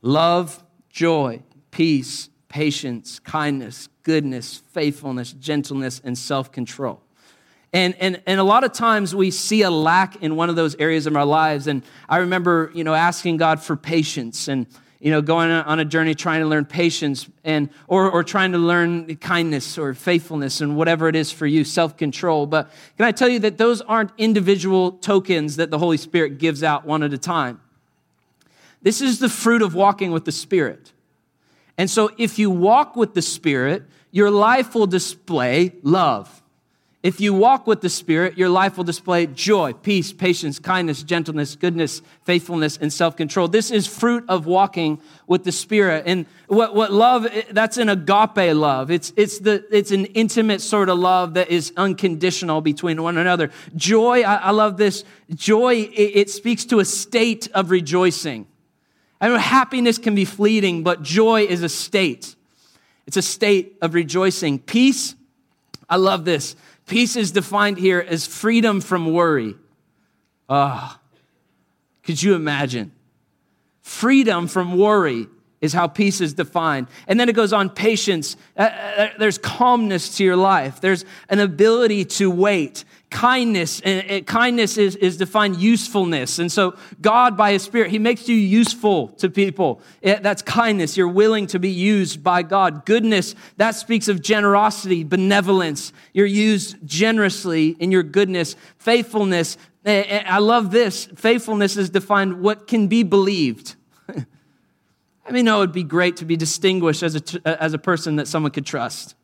[0.01, 7.01] Love, joy, peace, patience, kindness, goodness, faithfulness, gentleness, and self control.
[7.71, 10.75] And, and, and a lot of times we see a lack in one of those
[10.75, 11.67] areas of our lives.
[11.67, 14.67] And I remember, you know, asking God for patience and,
[14.99, 18.57] you know, going on a journey trying to learn patience and, or, or trying to
[18.57, 22.47] learn kindness or faithfulness and whatever it is for you, self-control.
[22.47, 26.63] But can I tell you that those aren't individual tokens that the Holy Spirit gives
[26.63, 27.61] out one at a time?
[28.81, 30.93] This is the fruit of walking with the Spirit.
[31.77, 36.41] And so if you walk with the Spirit, your life will display love.
[37.07, 41.55] If you walk with the Spirit, your life will display joy, peace, patience, kindness, gentleness,
[41.55, 43.47] goodness, faithfulness, and self control.
[43.47, 46.03] This is fruit of walking with the Spirit.
[46.05, 48.91] And what, what love, that's an agape love.
[48.91, 53.51] It's, it's, the, it's an intimate sort of love that is unconditional between one another.
[53.73, 55.05] Joy, I, I love this.
[55.33, 58.47] Joy, it, it speaks to a state of rejoicing.
[59.21, 62.35] I know happiness can be fleeting, but joy is a state.
[63.05, 64.59] It's a state of rejoicing.
[64.59, 65.15] Peace,
[65.89, 66.57] I love this.
[66.87, 69.55] Peace is defined here as freedom from worry.
[70.49, 71.17] Ah, oh,
[72.03, 72.93] could you imagine?
[73.81, 75.27] Freedom from worry
[75.59, 76.87] is how peace is defined.
[77.07, 78.37] And then it goes on patience.
[78.55, 84.27] Uh, uh, there's calmness to your life, there's an ability to wait kindness and, and,
[84.27, 86.39] kindness is, is defined usefulness.
[86.39, 89.81] And so god by his spirit he makes you useful to people.
[90.01, 90.97] It, that's kindness.
[90.97, 92.85] You're willing to be used by god.
[92.85, 95.93] Goodness that speaks of generosity benevolence.
[96.13, 98.55] You're used generously in your goodness.
[98.77, 101.05] Faithfulness eh, eh, i love this.
[101.15, 103.75] Faithfulness is defined what can be believed.
[104.09, 107.79] I mean oh, no it would be great to be distinguished as a, as a
[107.79, 109.16] person that someone could trust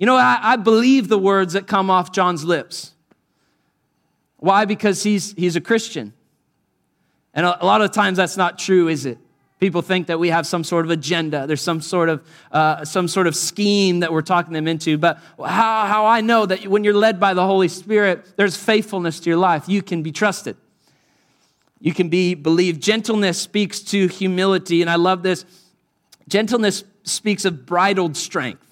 [0.00, 2.94] you know, I, I believe the words that come off John's lips.
[4.38, 4.64] Why?
[4.64, 6.14] Because he's, he's a Christian.
[7.34, 9.18] And a, a lot of times that's not true, is it?
[9.58, 11.46] People think that we have some sort of agenda.
[11.46, 14.96] There's some sort of uh, some sort of scheme that we're talking them into.
[14.96, 19.20] But how, how I know that when you're led by the Holy Spirit, there's faithfulness
[19.20, 19.68] to your life.
[19.68, 20.56] You can be trusted.
[21.78, 22.82] You can be believed.
[22.82, 25.44] Gentleness speaks to humility, and I love this.
[26.26, 28.69] Gentleness speaks of bridled strength.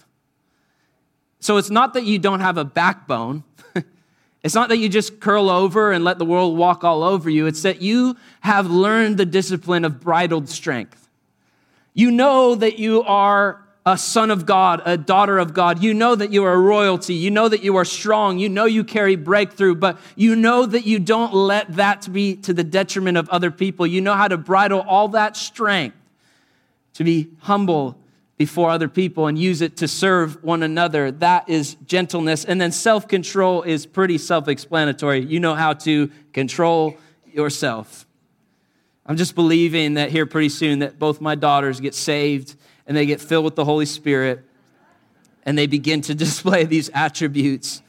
[1.40, 3.44] So it's not that you don't have a backbone.
[4.42, 7.46] it's not that you just curl over and let the world walk all over you.
[7.46, 11.08] It's that you have learned the discipline of bridled strength.
[11.94, 15.82] You know that you are a son of God, a daughter of God.
[15.82, 17.14] You know that you are royalty.
[17.14, 18.38] You know that you are strong.
[18.38, 22.52] You know you carry breakthrough, but you know that you don't let that be to
[22.52, 23.86] the detriment of other people.
[23.86, 25.96] You know how to bridle all that strength
[26.94, 27.96] to be humble
[28.38, 31.10] before other people and use it to serve one another.
[31.10, 32.44] That is gentleness.
[32.44, 35.24] And then self control is pretty self explanatory.
[35.24, 36.96] You know how to control
[37.26, 38.06] yourself.
[39.04, 42.54] I'm just believing that here pretty soon that both my daughters get saved
[42.86, 44.44] and they get filled with the Holy Spirit
[45.44, 47.82] and they begin to display these attributes.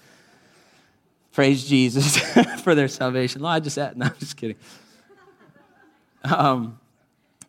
[1.32, 2.18] Praise Jesus
[2.64, 3.46] for their salvation.
[3.46, 4.56] I just, no, I'm just kidding.
[6.24, 6.80] Um,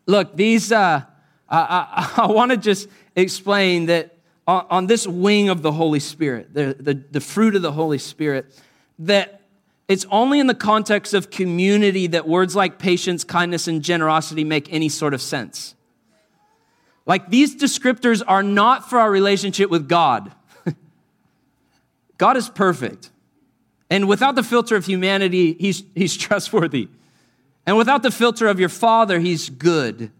[0.05, 1.03] look, these, uh,
[1.51, 4.15] I, I, I want to just explain that
[4.47, 7.97] on, on, this wing of the Holy Spirit, the, the, the fruit of the Holy
[7.97, 8.57] Spirit,
[8.99, 9.41] that
[9.87, 14.71] it's only in the context of community that words like patience, kindness, and generosity make
[14.71, 15.75] any sort of sense.
[17.05, 20.31] Like these descriptors are not for our relationship with God.
[22.17, 23.11] God is perfect.
[23.89, 26.87] And without the filter of humanity, he's, he's trustworthy.
[27.65, 30.11] And without the filter of your father, he's good.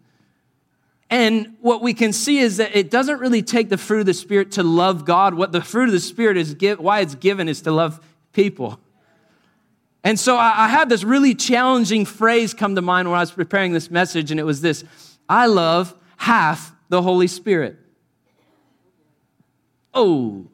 [1.12, 4.14] And what we can see is that it doesn't really take the fruit of the
[4.14, 5.34] Spirit to love God.
[5.34, 8.00] What the fruit of the Spirit is, why it's given is to love
[8.32, 8.80] people.
[10.04, 13.32] And so I, I had this really challenging phrase come to mind when I was
[13.32, 14.84] preparing this message, and it was this
[15.28, 17.78] I love half the Holy Spirit.
[19.94, 20.48] Oh,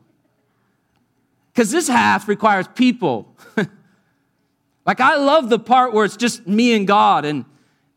[1.53, 3.35] because this half requires people.
[4.87, 7.43] Like, I love the part where it's just me and God, and,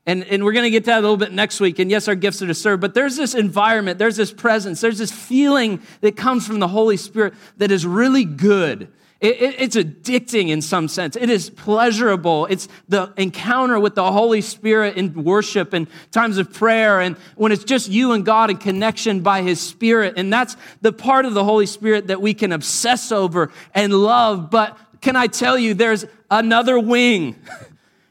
[0.07, 1.79] and, and we're going to get to that a little bit next week.
[1.79, 4.99] And yes, our gifts are to serve, but there's this environment, there's this presence, there's
[4.99, 8.91] this feeling that comes from the Holy Spirit that is really good.
[9.21, 11.15] It, it, it's addicting in some sense.
[11.15, 12.47] It is pleasurable.
[12.47, 17.53] It's the encounter with the Holy Spirit in worship and times of prayer, and when
[17.53, 20.15] it's just you and God in connection by His Spirit.
[20.17, 24.51] And that's the part of the Holy Spirit that we can obsess over and love.
[24.51, 27.37] But can I tell you, there's another wing.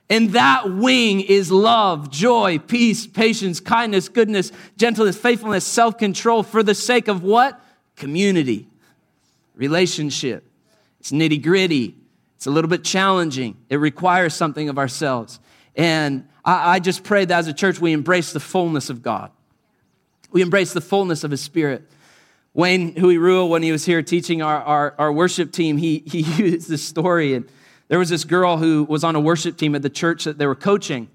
[0.10, 6.64] And that wing is love, joy, peace, patience, kindness, goodness, gentleness, faithfulness, self control for
[6.64, 7.60] the sake of what?
[7.96, 8.68] Community,
[9.56, 10.46] relationship.
[11.00, 11.96] It's nitty gritty,
[12.36, 15.40] it's a little bit challenging, it requires something of ourselves.
[15.76, 19.32] And I, I just pray that as a church we embrace the fullness of God,
[20.32, 21.84] we embrace the fullness of His Spirit.
[22.56, 26.68] Wayne Huirua, when he was here teaching our, our, our worship team, he, he used
[26.68, 27.36] this story.
[27.36, 27.50] And
[27.90, 30.46] there was this girl who was on a worship team at the church that they
[30.46, 31.10] were coaching.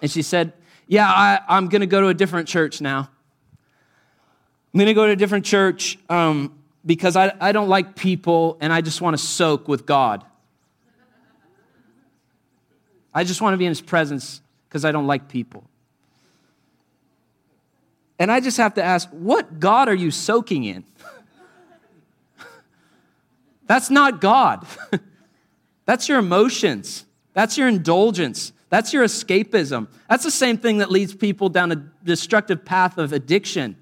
[0.00, 0.52] And she said,
[0.86, 3.10] Yeah, I, I'm going to go to a different church now.
[4.72, 8.58] I'm going to go to a different church um, because I, I don't like people
[8.60, 10.22] and I just want to soak with God.
[13.14, 15.64] I just want to be in his presence because I don't like people.
[18.18, 20.84] And I just have to ask, what God are you soaking in?
[23.66, 24.66] That's not God.
[25.86, 27.06] That's your emotions.
[27.32, 28.52] That's your indulgence.
[28.68, 29.88] That's your escapism.
[30.08, 33.76] That's the same thing that leads people down a destructive path of addiction.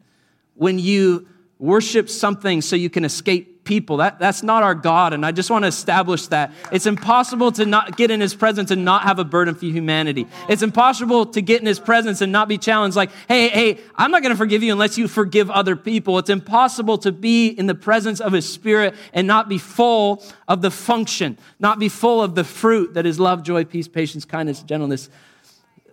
[0.55, 1.27] When you
[1.59, 3.99] worship something so you can escape people.
[3.99, 5.13] That, that's not our God.
[5.13, 6.53] And I just want to establish that.
[6.71, 10.27] It's impossible to not get in his presence and not have a burden for humanity.
[10.49, 14.11] It's impossible to get in his presence and not be challenged like, hey, hey, I'm
[14.11, 16.19] not going to forgive you unless you forgive other people.
[16.19, 20.63] It's impossible to be in the presence of his spirit and not be full of
[20.63, 24.63] the function, not be full of the fruit that is love, joy, peace, patience, kindness,
[24.63, 25.09] gentleness.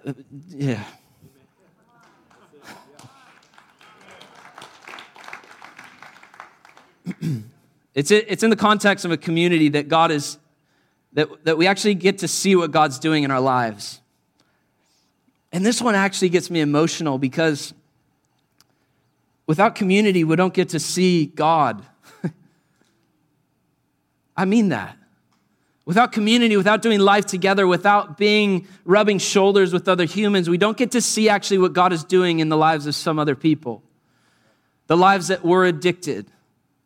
[0.05, 0.13] Uh,
[0.49, 0.83] yeah.
[7.93, 10.37] It's, it's in the context of a community that God is,
[11.13, 13.99] that, that we actually get to see what God's doing in our lives.
[15.51, 17.73] And this one actually gets me emotional because
[19.45, 21.83] without community, we don't get to see God.
[24.37, 24.97] I mean that.
[25.83, 30.77] Without community, without doing life together, without being rubbing shoulders with other humans, we don't
[30.77, 33.83] get to see actually what God is doing in the lives of some other people.
[34.87, 36.27] The lives that were addicted,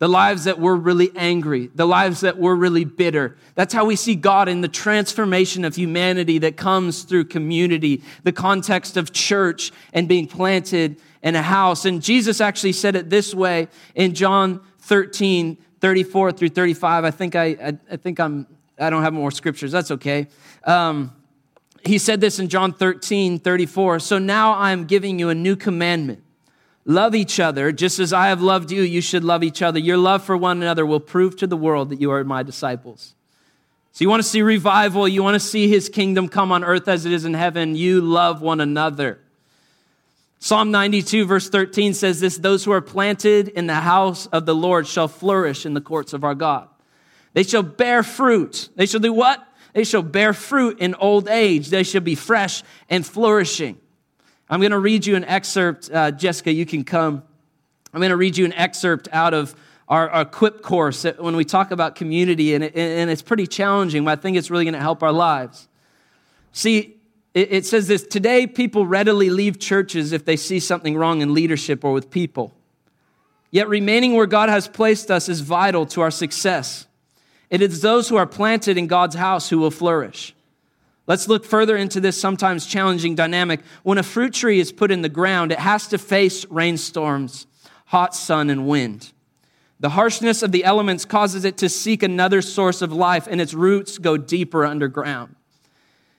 [0.05, 3.35] the lives that were really angry, the lives that were really bitter.
[3.55, 8.31] That's how we see God in the transformation of humanity that comes through community, the
[8.31, 11.85] context of church and being planted in a house.
[11.85, 17.03] And Jesus actually said it this way in John 13, 34 through 35.
[17.03, 18.45] I think I, I, I think I'm,
[18.77, 19.71] I don't have more scriptures.
[19.71, 20.27] That's okay.
[20.65, 21.15] Um,
[21.83, 24.01] he said this in John 13, 34.
[24.01, 26.21] So now I'm giving you a new commandment
[26.85, 29.79] Love each other just as I have loved you, you should love each other.
[29.79, 33.15] Your love for one another will prove to the world that you are my disciples.
[33.91, 36.87] So, you want to see revival, you want to see his kingdom come on earth
[36.87, 39.19] as it is in heaven, you love one another.
[40.39, 44.53] Psalm 92, verse 13 says this Those who are planted in the house of the
[44.53, 46.67] Lord shall flourish in the courts of our God.
[47.33, 48.69] They shall bear fruit.
[48.75, 49.45] They shall do what?
[49.73, 51.69] They shall bear fruit in old age.
[51.69, 53.77] They shall be fresh and flourishing.
[54.49, 55.89] I'm going to read you an excerpt.
[55.91, 57.23] Uh, Jessica, you can come.
[57.93, 59.55] I'm going to read you an excerpt out of
[59.87, 64.05] our, our equip course when we talk about community, and, it, and it's pretty challenging,
[64.05, 65.67] but I think it's really going to help our lives.
[66.51, 66.97] See,
[67.33, 71.33] it, it says this Today, people readily leave churches if they see something wrong in
[71.33, 72.53] leadership or with people.
[73.49, 76.85] Yet, remaining where God has placed us is vital to our success.
[77.49, 80.34] It is those who are planted in God's house who will flourish.
[81.07, 83.61] Let's look further into this sometimes challenging dynamic.
[83.83, 87.45] When a fruit tree is put in the ground, it has to face rainstorms,
[87.85, 89.11] hot sun, and wind.
[89.79, 93.53] The harshness of the elements causes it to seek another source of life, and its
[93.53, 95.35] roots go deeper underground.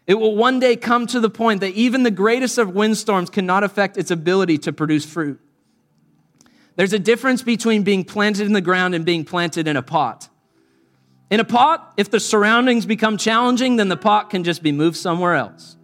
[0.07, 3.65] It will one day come to the point that even the greatest of windstorms cannot
[3.65, 5.41] affect its ability to produce fruit.
[6.77, 10.29] There's a difference between being planted in the ground and being planted in a pot.
[11.31, 14.97] In a pot, if the surroundings become challenging, then the pot can just be moved
[14.97, 15.77] somewhere else.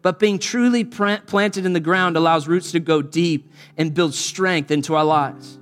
[0.00, 4.70] But being truly planted in the ground allows roots to go deep and build strength
[4.70, 5.58] into our lives.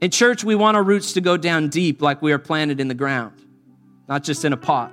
[0.00, 2.88] In church, we want our roots to go down deep like we are planted in
[2.88, 3.32] the ground,
[4.08, 4.92] not just in a pot.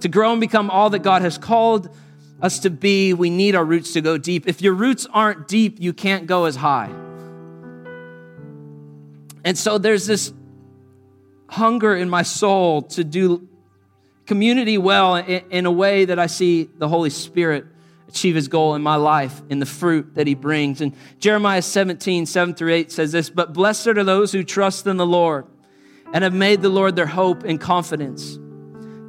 [0.00, 1.94] To grow and become all that God has called
[2.40, 4.48] us to be, we need our roots to go deep.
[4.48, 6.90] If your roots aren't deep, you can't go as high.
[9.44, 10.32] And so there's this
[11.52, 13.46] hunger in my soul to do
[14.26, 17.66] community well in, a way that I see the Holy Spirit
[18.08, 20.80] achieve his goal in my life in the fruit that he brings.
[20.80, 24.96] And Jeremiah 17, 7 through 8 says this But blessed are those who trust in
[24.96, 25.46] the Lord
[26.14, 28.38] and have made the Lord their hope and confidence.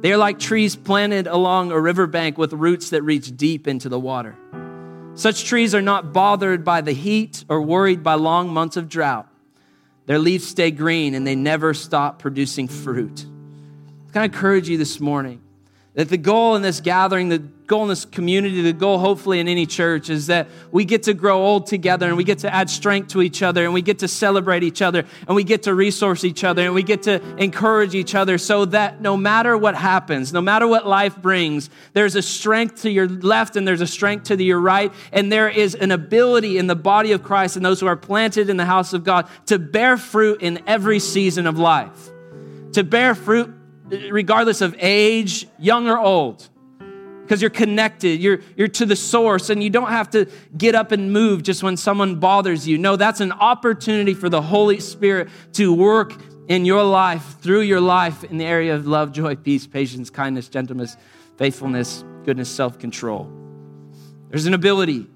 [0.00, 3.98] They are like trees planted along a riverbank with roots that reach deep into the
[3.98, 4.36] water.
[5.14, 9.28] Such trees are not bothered by the heat or worried by long months of drought.
[10.06, 13.24] Their leaves stay green and they never stop producing fruit.
[14.12, 15.43] Can I encourage you this morning
[15.94, 19.46] that the goal in this gathering, the goal in this community, the goal hopefully in
[19.46, 22.68] any church is that we get to grow old together and we get to add
[22.68, 25.74] strength to each other and we get to celebrate each other and we get to
[25.74, 29.76] resource each other and we get to encourage each other so that no matter what
[29.76, 33.86] happens, no matter what life brings, there's a strength to your left and there's a
[33.86, 34.92] strength to your right.
[35.12, 38.50] And there is an ability in the body of Christ and those who are planted
[38.50, 42.10] in the house of God to bear fruit in every season of life.
[42.72, 43.54] To bear fruit
[43.88, 46.48] regardless of age, young or old,
[47.22, 50.26] because you're connected, you're, you're to the source, and you don't have to
[50.56, 52.78] get up and move just when someone bothers you.
[52.78, 56.14] No, that's an opportunity for the Holy Spirit to work
[56.48, 60.48] in your life, through your life, in the area of love, joy, peace, patience, kindness,
[60.48, 60.96] gentleness,
[61.36, 63.30] faithfulness, goodness, self control.
[64.28, 65.06] There's an ability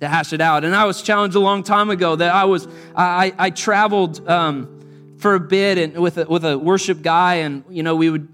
[0.00, 0.64] to hash it out.
[0.64, 2.66] And I was challenged a long time ago that I was,
[2.96, 4.28] I, I traveled.
[4.28, 4.81] Um,
[5.22, 8.28] for a bit and with a, with a worship guy, and you know we would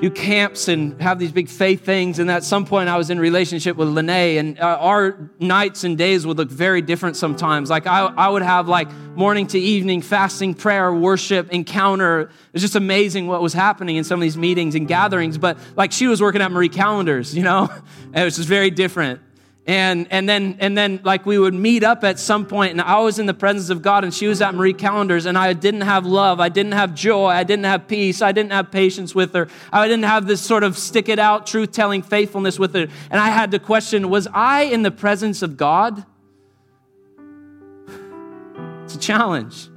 [0.00, 2.18] do camps and have these big faith things.
[2.18, 5.98] And at some point, I was in relationship with Lene, and uh, our nights and
[5.98, 7.70] days would look very different sometimes.
[7.70, 12.30] Like I, I would have like morning to evening fasting, prayer, worship, encounter.
[12.52, 15.38] It's just amazing what was happening in some of these meetings and gatherings.
[15.38, 17.68] But like she was working at Marie Callender's, you know,
[18.04, 19.20] and it was just very different
[19.66, 22.98] and and then and then like we would meet up at some point and i
[23.00, 25.80] was in the presence of god and she was at marie callender's and i didn't
[25.80, 29.32] have love i didn't have joy i didn't have peace i didn't have patience with
[29.34, 32.86] her i didn't have this sort of stick it out truth telling faithfulness with her
[33.10, 36.04] and i had to question was i in the presence of god?
[38.84, 39.68] It's a challenge.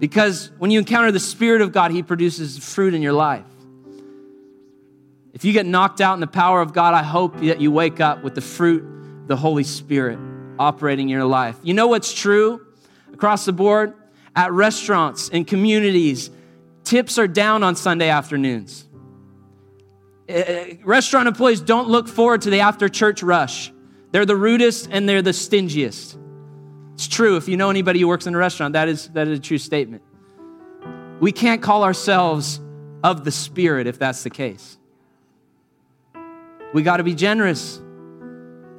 [0.00, 3.44] Because when you encounter the spirit of god he produces fruit in your life
[5.32, 8.00] if you get knocked out in the power of God, I hope that you wake
[8.00, 10.18] up with the fruit of the Holy Spirit
[10.58, 11.56] operating in your life.
[11.62, 12.66] You know what's true
[13.12, 13.94] across the board?
[14.36, 16.30] At restaurants and communities,
[16.84, 18.88] tips are down on Sunday afternoons.
[20.28, 23.72] Uh, restaurant employees don't look forward to the after church rush.
[24.12, 26.18] They're the rudest and they're the stingiest.
[26.94, 27.36] It's true.
[27.36, 29.58] If you know anybody who works in a restaurant, that is, that is a true
[29.58, 30.02] statement.
[31.20, 32.60] We can't call ourselves
[33.02, 34.78] of the Spirit if that's the case.
[36.72, 37.80] We got to be generous.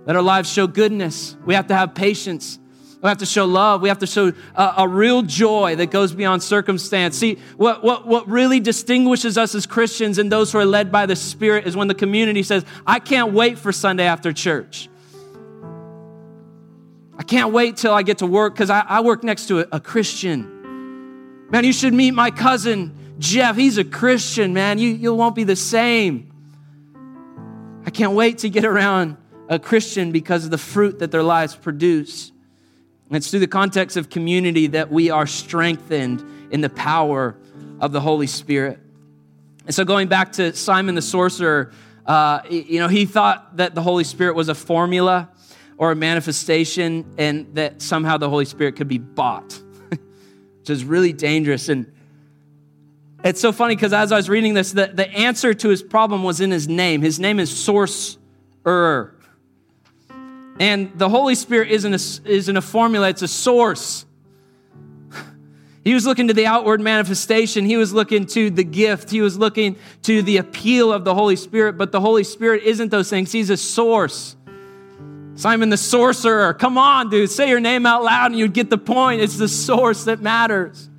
[0.06, 1.38] Let our lives show goodness.
[1.46, 2.60] We have to have patience.
[3.02, 3.82] We have to show love.
[3.82, 7.18] We have to show a, a, real joy that goes beyond circumstance.
[7.18, 11.06] See, what, what, what really distinguishes us as Christians and those who are led by
[11.06, 14.90] the Spirit is when the community says, I can't wait for Sunday after church.
[17.18, 19.66] I can't wait till I get to work because I, I, work next to a,
[19.74, 21.50] a Christian.
[21.52, 23.56] Man, you should meet my cousin, Jeff.
[23.56, 24.80] He's a Christian, man.
[24.80, 26.33] You, you won't be the same.
[27.86, 29.18] I can't wait to get around
[29.50, 32.32] a Christian because of the fruit that their lives produce.
[33.08, 37.36] And it's through the context of community that we are strengthened in the power
[37.82, 38.80] of the Holy Spirit.
[39.66, 41.72] And so, going back to Simon the sorcerer,
[42.06, 45.30] uh, you know, he thought that the Holy Spirit was a formula
[45.78, 49.54] or a manifestation, and that somehow the Holy Spirit could be bought,
[49.90, 51.68] which is really dangerous.
[51.68, 51.92] And
[53.24, 56.24] it's so funny because as I was reading this, the, the answer to his problem
[56.24, 57.02] was in his name.
[57.02, 59.16] His name is Source-er.
[60.60, 64.06] And the Holy Spirit isn't a, isn't a formula, it's a source.
[65.84, 67.66] He was looking to the outward manifestation.
[67.66, 69.10] He was looking to the gift.
[69.10, 71.78] He was looking to the appeal of the Holy Spirit.
[71.78, 73.34] But the Holy Spirit isn't those things.
[73.34, 74.38] He's a source.
[75.36, 76.54] Simon the sorcerer.
[76.54, 77.30] Come on, dude.
[77.30, 79.22] Say your name out loud and you'd get the point.
[79.22, 80.90] It's the source that matters.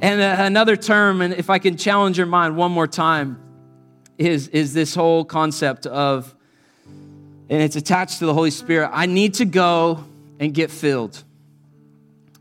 [0.00, 3.40] And uh, another term, and if I can challenge your mind one more time,
[4.18, 6.34] is, is this whole concept of,
[7.48, 8.90] and it's attached to the Holy Spirit.
[8.92, 10.04] I need to go
[10.38, 11.22] and get filled.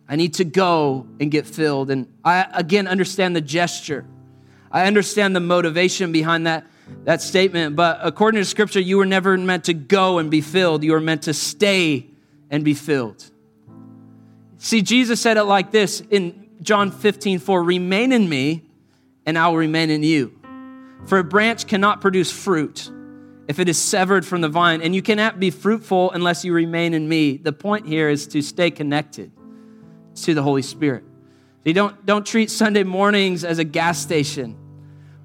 [0.08, 1.90] I need to go and get filled.
[1.90, 4.06] And I, again, understand the gesture.
[4.72, 6.66] I understand the motivation behind that,
[7.06, 7.76] that statement.
[7.76, 10.84] But according to scripture, you were never meant to go and be filled.
[10.84, 12.08] You were meant to stay
[12.50, 13.30] and be filled.
[14.58, 18.64] See, Jesus said it like this in John 15, 4, remain in me
[19.26, 20.40] and I will remain in you.
[21.06, 22.90] For a branch cannot produce fruit
[23.48, 26.94] if it is severed from the vine, and you cannot be fruitful unless you remain
[26.94, 27.36] in me.
[27.36, 29.32] The point here is to stay connected
[30.16, 31.04] to the Holy Spirit.
[31.66, 34.58] You don't, don't treat Sunday mornings as a gas station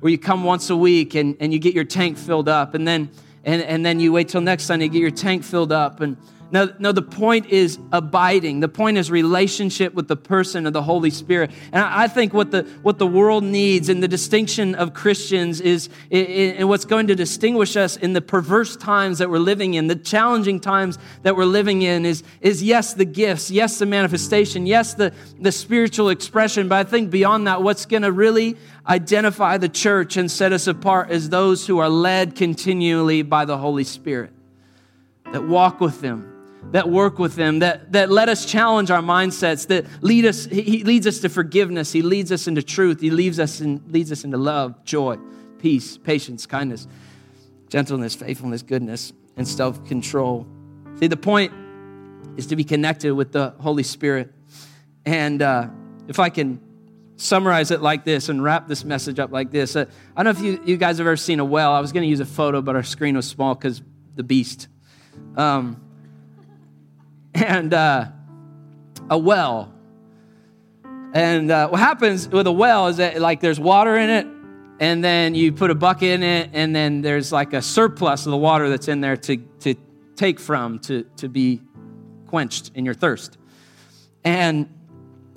[0.00, 2.86] where you come once a week and, and you get your tank filled up, and
[2.86, 3.10] then
[3.44, 6.00] and, and then you wait till next Sunday to get your tank filled up.
[6.00, 6.16] And
[6.50, 8.60] no, no, the point is abiding.
[8.60, 11.50] The point is relationship with the person of the Holy Spirit.
[11.72, 15.60] And I, I think what the what the world needs and the distinction of Christians
[15.60, 19.88] is and what's going to distinguish us in the perverse times that we're living in,
[19.88, 24.66] the challenging times that we're living in is, is yes, the gifts, yes, the manifestation,
[24.66, 26.68] yes, the, the spiritual expression.
[26.68, 30.66] But I think beyond that, what's going to really identify the church and set us
[30.66, 34.32] apart as those who are led continually by the Holy Spirit,
[35.32, 36.37] that walk with them
[36.72, 40.84] that work with them, that, that let us challenge our mindsets, that lead us, he
[40.84, 44.24] leads us to forgiveness, he leads us into truth, he leads us, in, leads us
[44.24, 45.16] into love, joy,
[45.58, 46.86] peace, patience, kindness,
[47.68, 50.46] gentleness, faithfulness, goodness, and self-control.
[50.98, 51.52] See, the point
[52.36, 54.32] is to be connected with the Holy Spirit.
[55.06, 55.68] And uh,
[56.06, 56.60] if I can
[57.16, 60.38] summarize it like this and wrap this message up like this, uh, I don't know
[60.38, 61.72] if you, you guys have ever seen a well.
[61.72, 63.80] I was going to use a photo, but our screen was small because
[64.14, 64.68] the beast.
[65.36, 65.80] Um,
[67.34, 68.06] and uh,
[69.10, 69.72] a well.
[71.12, 74.26] And uh, what happens with a well is that like there's water in it,
[74.80, 78.30] and then you put a bucket in it, and then there's like a surplus of
[78.30, 79.74] the water that's in there to, to
[80.16, 81.62] take from to, to be
[82.26, 83.38] quenched in your thirst.
[84.24, 84.68] And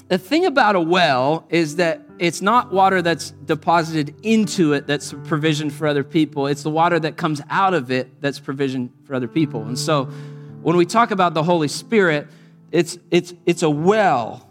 [0.10, 5.14] the thing about a well is that it's not water that's deposited into it that's
[5.24, 6.48] provision for other people.
[6.48, 9.64] It's the water that comes out of it that's provision for other people.
[9.64, 10.10] And so
[10.62, 12.28] when we talk about the Holy Spirit,
[12.72, 14.48] it's, it's, it's a well.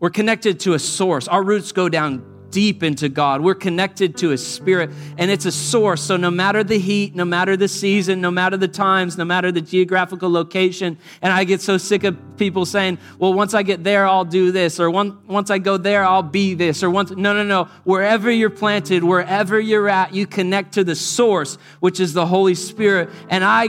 [0.00, 1.28] We're connected to a source.
[1.28, 3.40] Our roots go down deep into God.
[3.40, 6.02] We're connected to His Spirit, and it's a source.
[6.02, 9.50] So, no matter the heat, no matter the season, no matter the times, no matter
[9.50, 13.84] the geographical location, and I get so sick of people saying, well, once I get
[13.84, 17.34] there, I'll do this, or once I go there, I'll be this, or once, no,
[17.34, 17.64] no, no.
[17.84, 22.54] Wherever you're planted, wherever you're at, you connect to the source, which is the Holy
[22.54, 23.10] Spirit.
[23.28, 23.68] And I,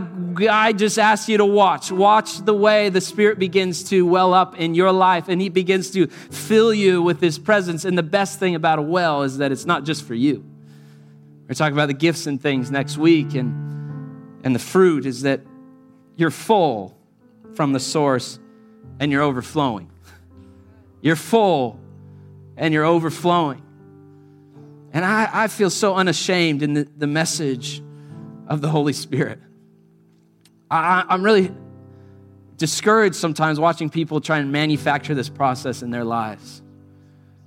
[0.49, 1.91] I just ask you to watch.
[1.91, 5.91] Watch the way the Spirit begins to well up in your life, and He begins
[5.91, 7.86] to fill you with His presence.
[7.86, 10.45] And the best thing about about a well is that it's not just for you.
[11.47, 15.41] We're talking about the gifts and things next week, and, and the fruit is that
[16.15, 16.95] you're full
[17.55, 18.38] from the source
[18.99, 19.89] and you're overflowing.
[21.01, 21.80] You're full
[22.57, 23.63] and you're overflowing.
[24.93, 27.82] And I, I feel so unashamed in the, the message
[28.47, 29.39] of the Holy Spirit.
[30.70, 31.51] I, I'm really
[32.57, 36.61] discouraged sometimes watching people try and manufacture this process in their lives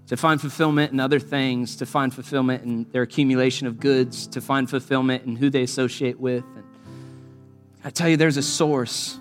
[0.08, 4.40] to find fulfillment in other things, to find fulfillment in their accumulation of goods, to
[4.40, 6.44] find fulfillment in who they associate with.
[6.56, 6.64] And
[7.84, 9.18] I tell you, there's a source,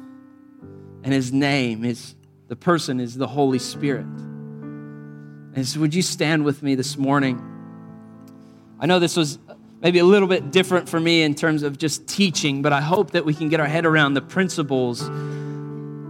[1.03, 2.15] and his name is
[2.47, 4.05] the person is the Holy Spirit.
[5.53, 7.41] And so, would you stand with me this morning?
[8.79, 9.37] I know this was
[9.81, 13.11] maybe a little bit different for me in terms of just teaching, but I hope
[13.11, 14.99] that we can get our head around the principles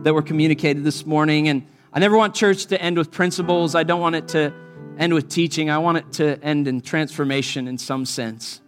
[0.04, 1.48] that were communicated this morning.
[1.48, 3.76] And I never want church to end with principles.
[3.76, 4.54] I don't want it to
[4.98, 5.70] end with teaching.
[5.70, 8.62] I want it to end in transformation in some sense.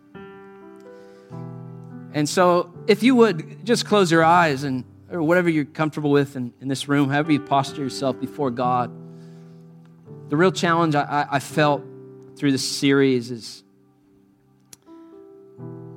[2.13, 6.35] And so, if you would just close your eyes and or whatever you're comfortable with
[6.35, 8.91] in, in this room, however you posture yourself before God.
[10.29, 11.83] The real challenge I, I felt
[12.35, 13.63] through this series is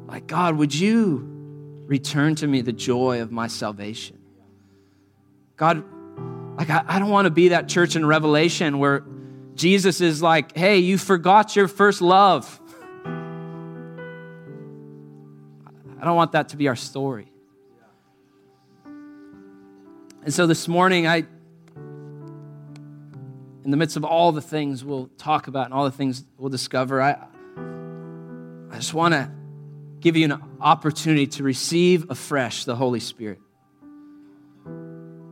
[0.07, 1.27] like, God, would you
[1.87, 4.18] return to me the joy of my salvation?
[5.57, 5.83] God,
[6.57, 9.05] like, I, I don't want to be that church in Revelation where
[9.55, 12.61] Jesus is like, hey, you forgot your first love.
[15.99, 17.31] I don't want that to be our story.
[20.23, 21.25] And so this morning, I,
[23.65, 26.51] in the midst of all the things we'll talk about and all the things we'll
[26.51, 27.19] discover, I,
[28.71, 29.31] I just want to
[30.01, 33.41] give you an opportunity to receive afresh the Holy Spirit.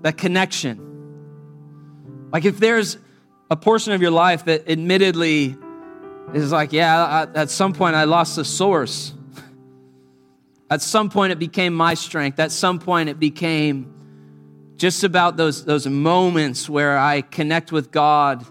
[0.03, 0.94] That connection
[2.35, 2.99] like if there's
[3.49, 5.57] a portion of your life that admittedly
[6.33, 9.15] is like, yeah, I, at some point I lost the source.
[10.69, 12.41] At some point it became my strength.
[12.41, 18.45] At some point it became just about those, those moments where I connect with God,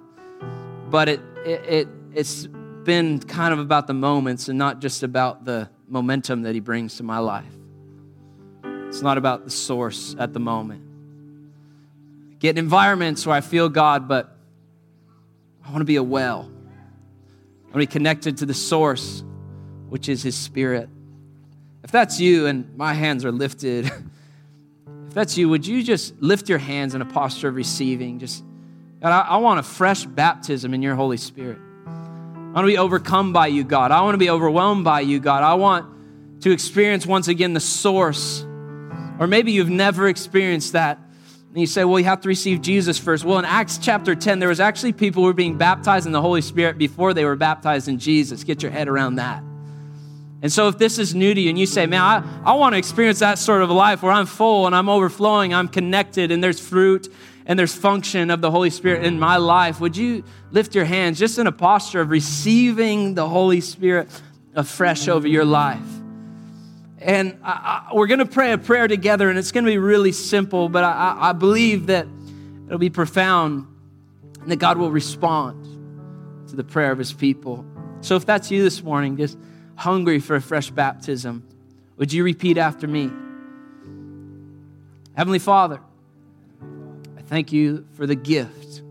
[0.90, 2.48] but it, it, it, it's
[2.86, 6.96] been kind of about the moments and not just about the momentum that He brings
[6.98, 7.54] to my life.
[8.64, 10.93] It's not about the source at the moment
[12.44, 14.36] get in environments where I feel God, but
[15.66, 16.42] I want to be a well.
[16.42, 19.24] I want to be connected to the source,
[19.88, 20.90] which is His Spirit.
[21.86, 23.86] If that's you and my hands are lifted,
[25.08, 28.20] if that's you, would you just lift your hands in a posture of receiving?
[28.20, 28.44] Just,
[29.02, 31.60] God, I, I want a fresh baptism in your Holy Spirit.
[31.88, 33.92] I want to be overcome by you, God.
[33.92, 35.44] I want to be overwhelmed by you, God.
[35.44, 38.44] I want to experience once again the source.
[39.18, 41.00] Or maybe you've never experienced that.
[41.54, 43.24] And you say, well, you have to receive Jesus first.
[43.24, 46.22] Well, in Acts chapter 10, there was actually people who were being baptized in the
[46.22, 48.44] Holy Spirit before they were baptized in Jesus.
[48.44, 49.44] Get your head around that.
[50.42, 52.74] And so, if this is new to you and you say, man, I, I want
[52.74, 56.44] to experience that sort of life where I'm full and I'm overflowing, I'm connected, and
[56.44, 57.08] there's fruit
[57.46, 61.20] and there's function of the Holy Spirit in my life, would you lift your hands
[61.20, 64.10] just in a posture of receiving the Holy Spirit
[64.56, 66.03] afresh over your life?
[67.04, 69.78] And I, I, we're going to pray a prayer together, and it's going to be
[69.78, 72.08] really simple, but I, I believe that
[72.66, 73.68] it'll be profound
[74.42, 77.66] and that God will respond to the prayer of his people.
[78.00, 79.38] So, if that's you this morning, just
[79.76, 81.46] hungry for a fresh baptism,
[81.98, 83.12] would you repeat after me?
[85.16, 85.82] Heavenly Father,
[87.18, 88.82] I thank you for the gift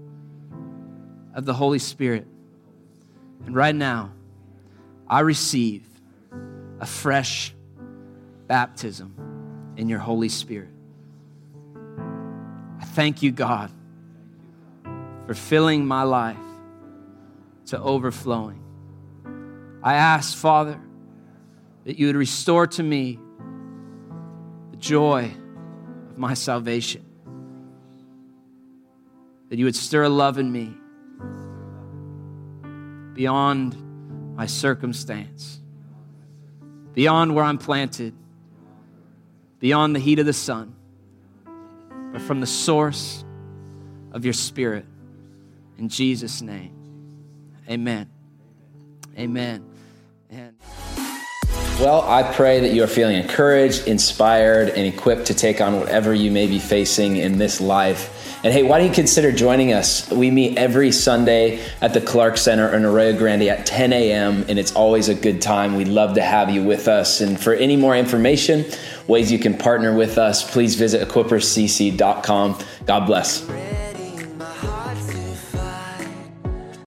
[1.34, 2.26] of the Holy Spirit.
[3.46, 4.12] And right now,
[5.08, 5.86] I receive
[6.78, 7.54] a fresh
[8.52, 9.14] baptism
[9.78, 10.68] in your Holy Spirit.
[12.78, 13.70] I thank you, God,
[15.26, 16.36] for filling my life
[17.68, 18.62] to overflowing.
[19.82, 20.78] I ask, Father,
[21.84, 23.18] that you would restore to me
[24.70, 25.32] the joy
[26.10, 27.06] of my salvation,
[29.48, 30.74] that you would stir a love in me
[33.14, 35.58] beyond my circumstance,
[36.92, 38.12] beyond where I'm planted,
[39.62, 40.74] beyond the heat of the sun,
[42.12, 43.24] but from the source
[44.10, 44.84] of your spirit.
[45.78, 46.74] In Jesus' name,
[47.70, 48.10] amen.
[49.16, 49.64] Amen.
[51.78, 56.12] Well, I pray that you are feeling encouraged, inspired, and equipped to take on whatever
[56.12, 58.18] you may be facing in this life.
[58.44, 60.10] And hey, why don't you consider joining us?
[60.10, 64.58] We meet every Sunday at the Clark Center in Arroyo Grande at 10 a.m., and
[64.58, 65.76] it's always a good time.
[65.76, 67.20] We'd love to have you with us.
[67.20, 68.64] And for any more information,
[69.08, 72.58] ways you can partner with us, please visit equiperscc.com.
[72.86, 73.91] God bless.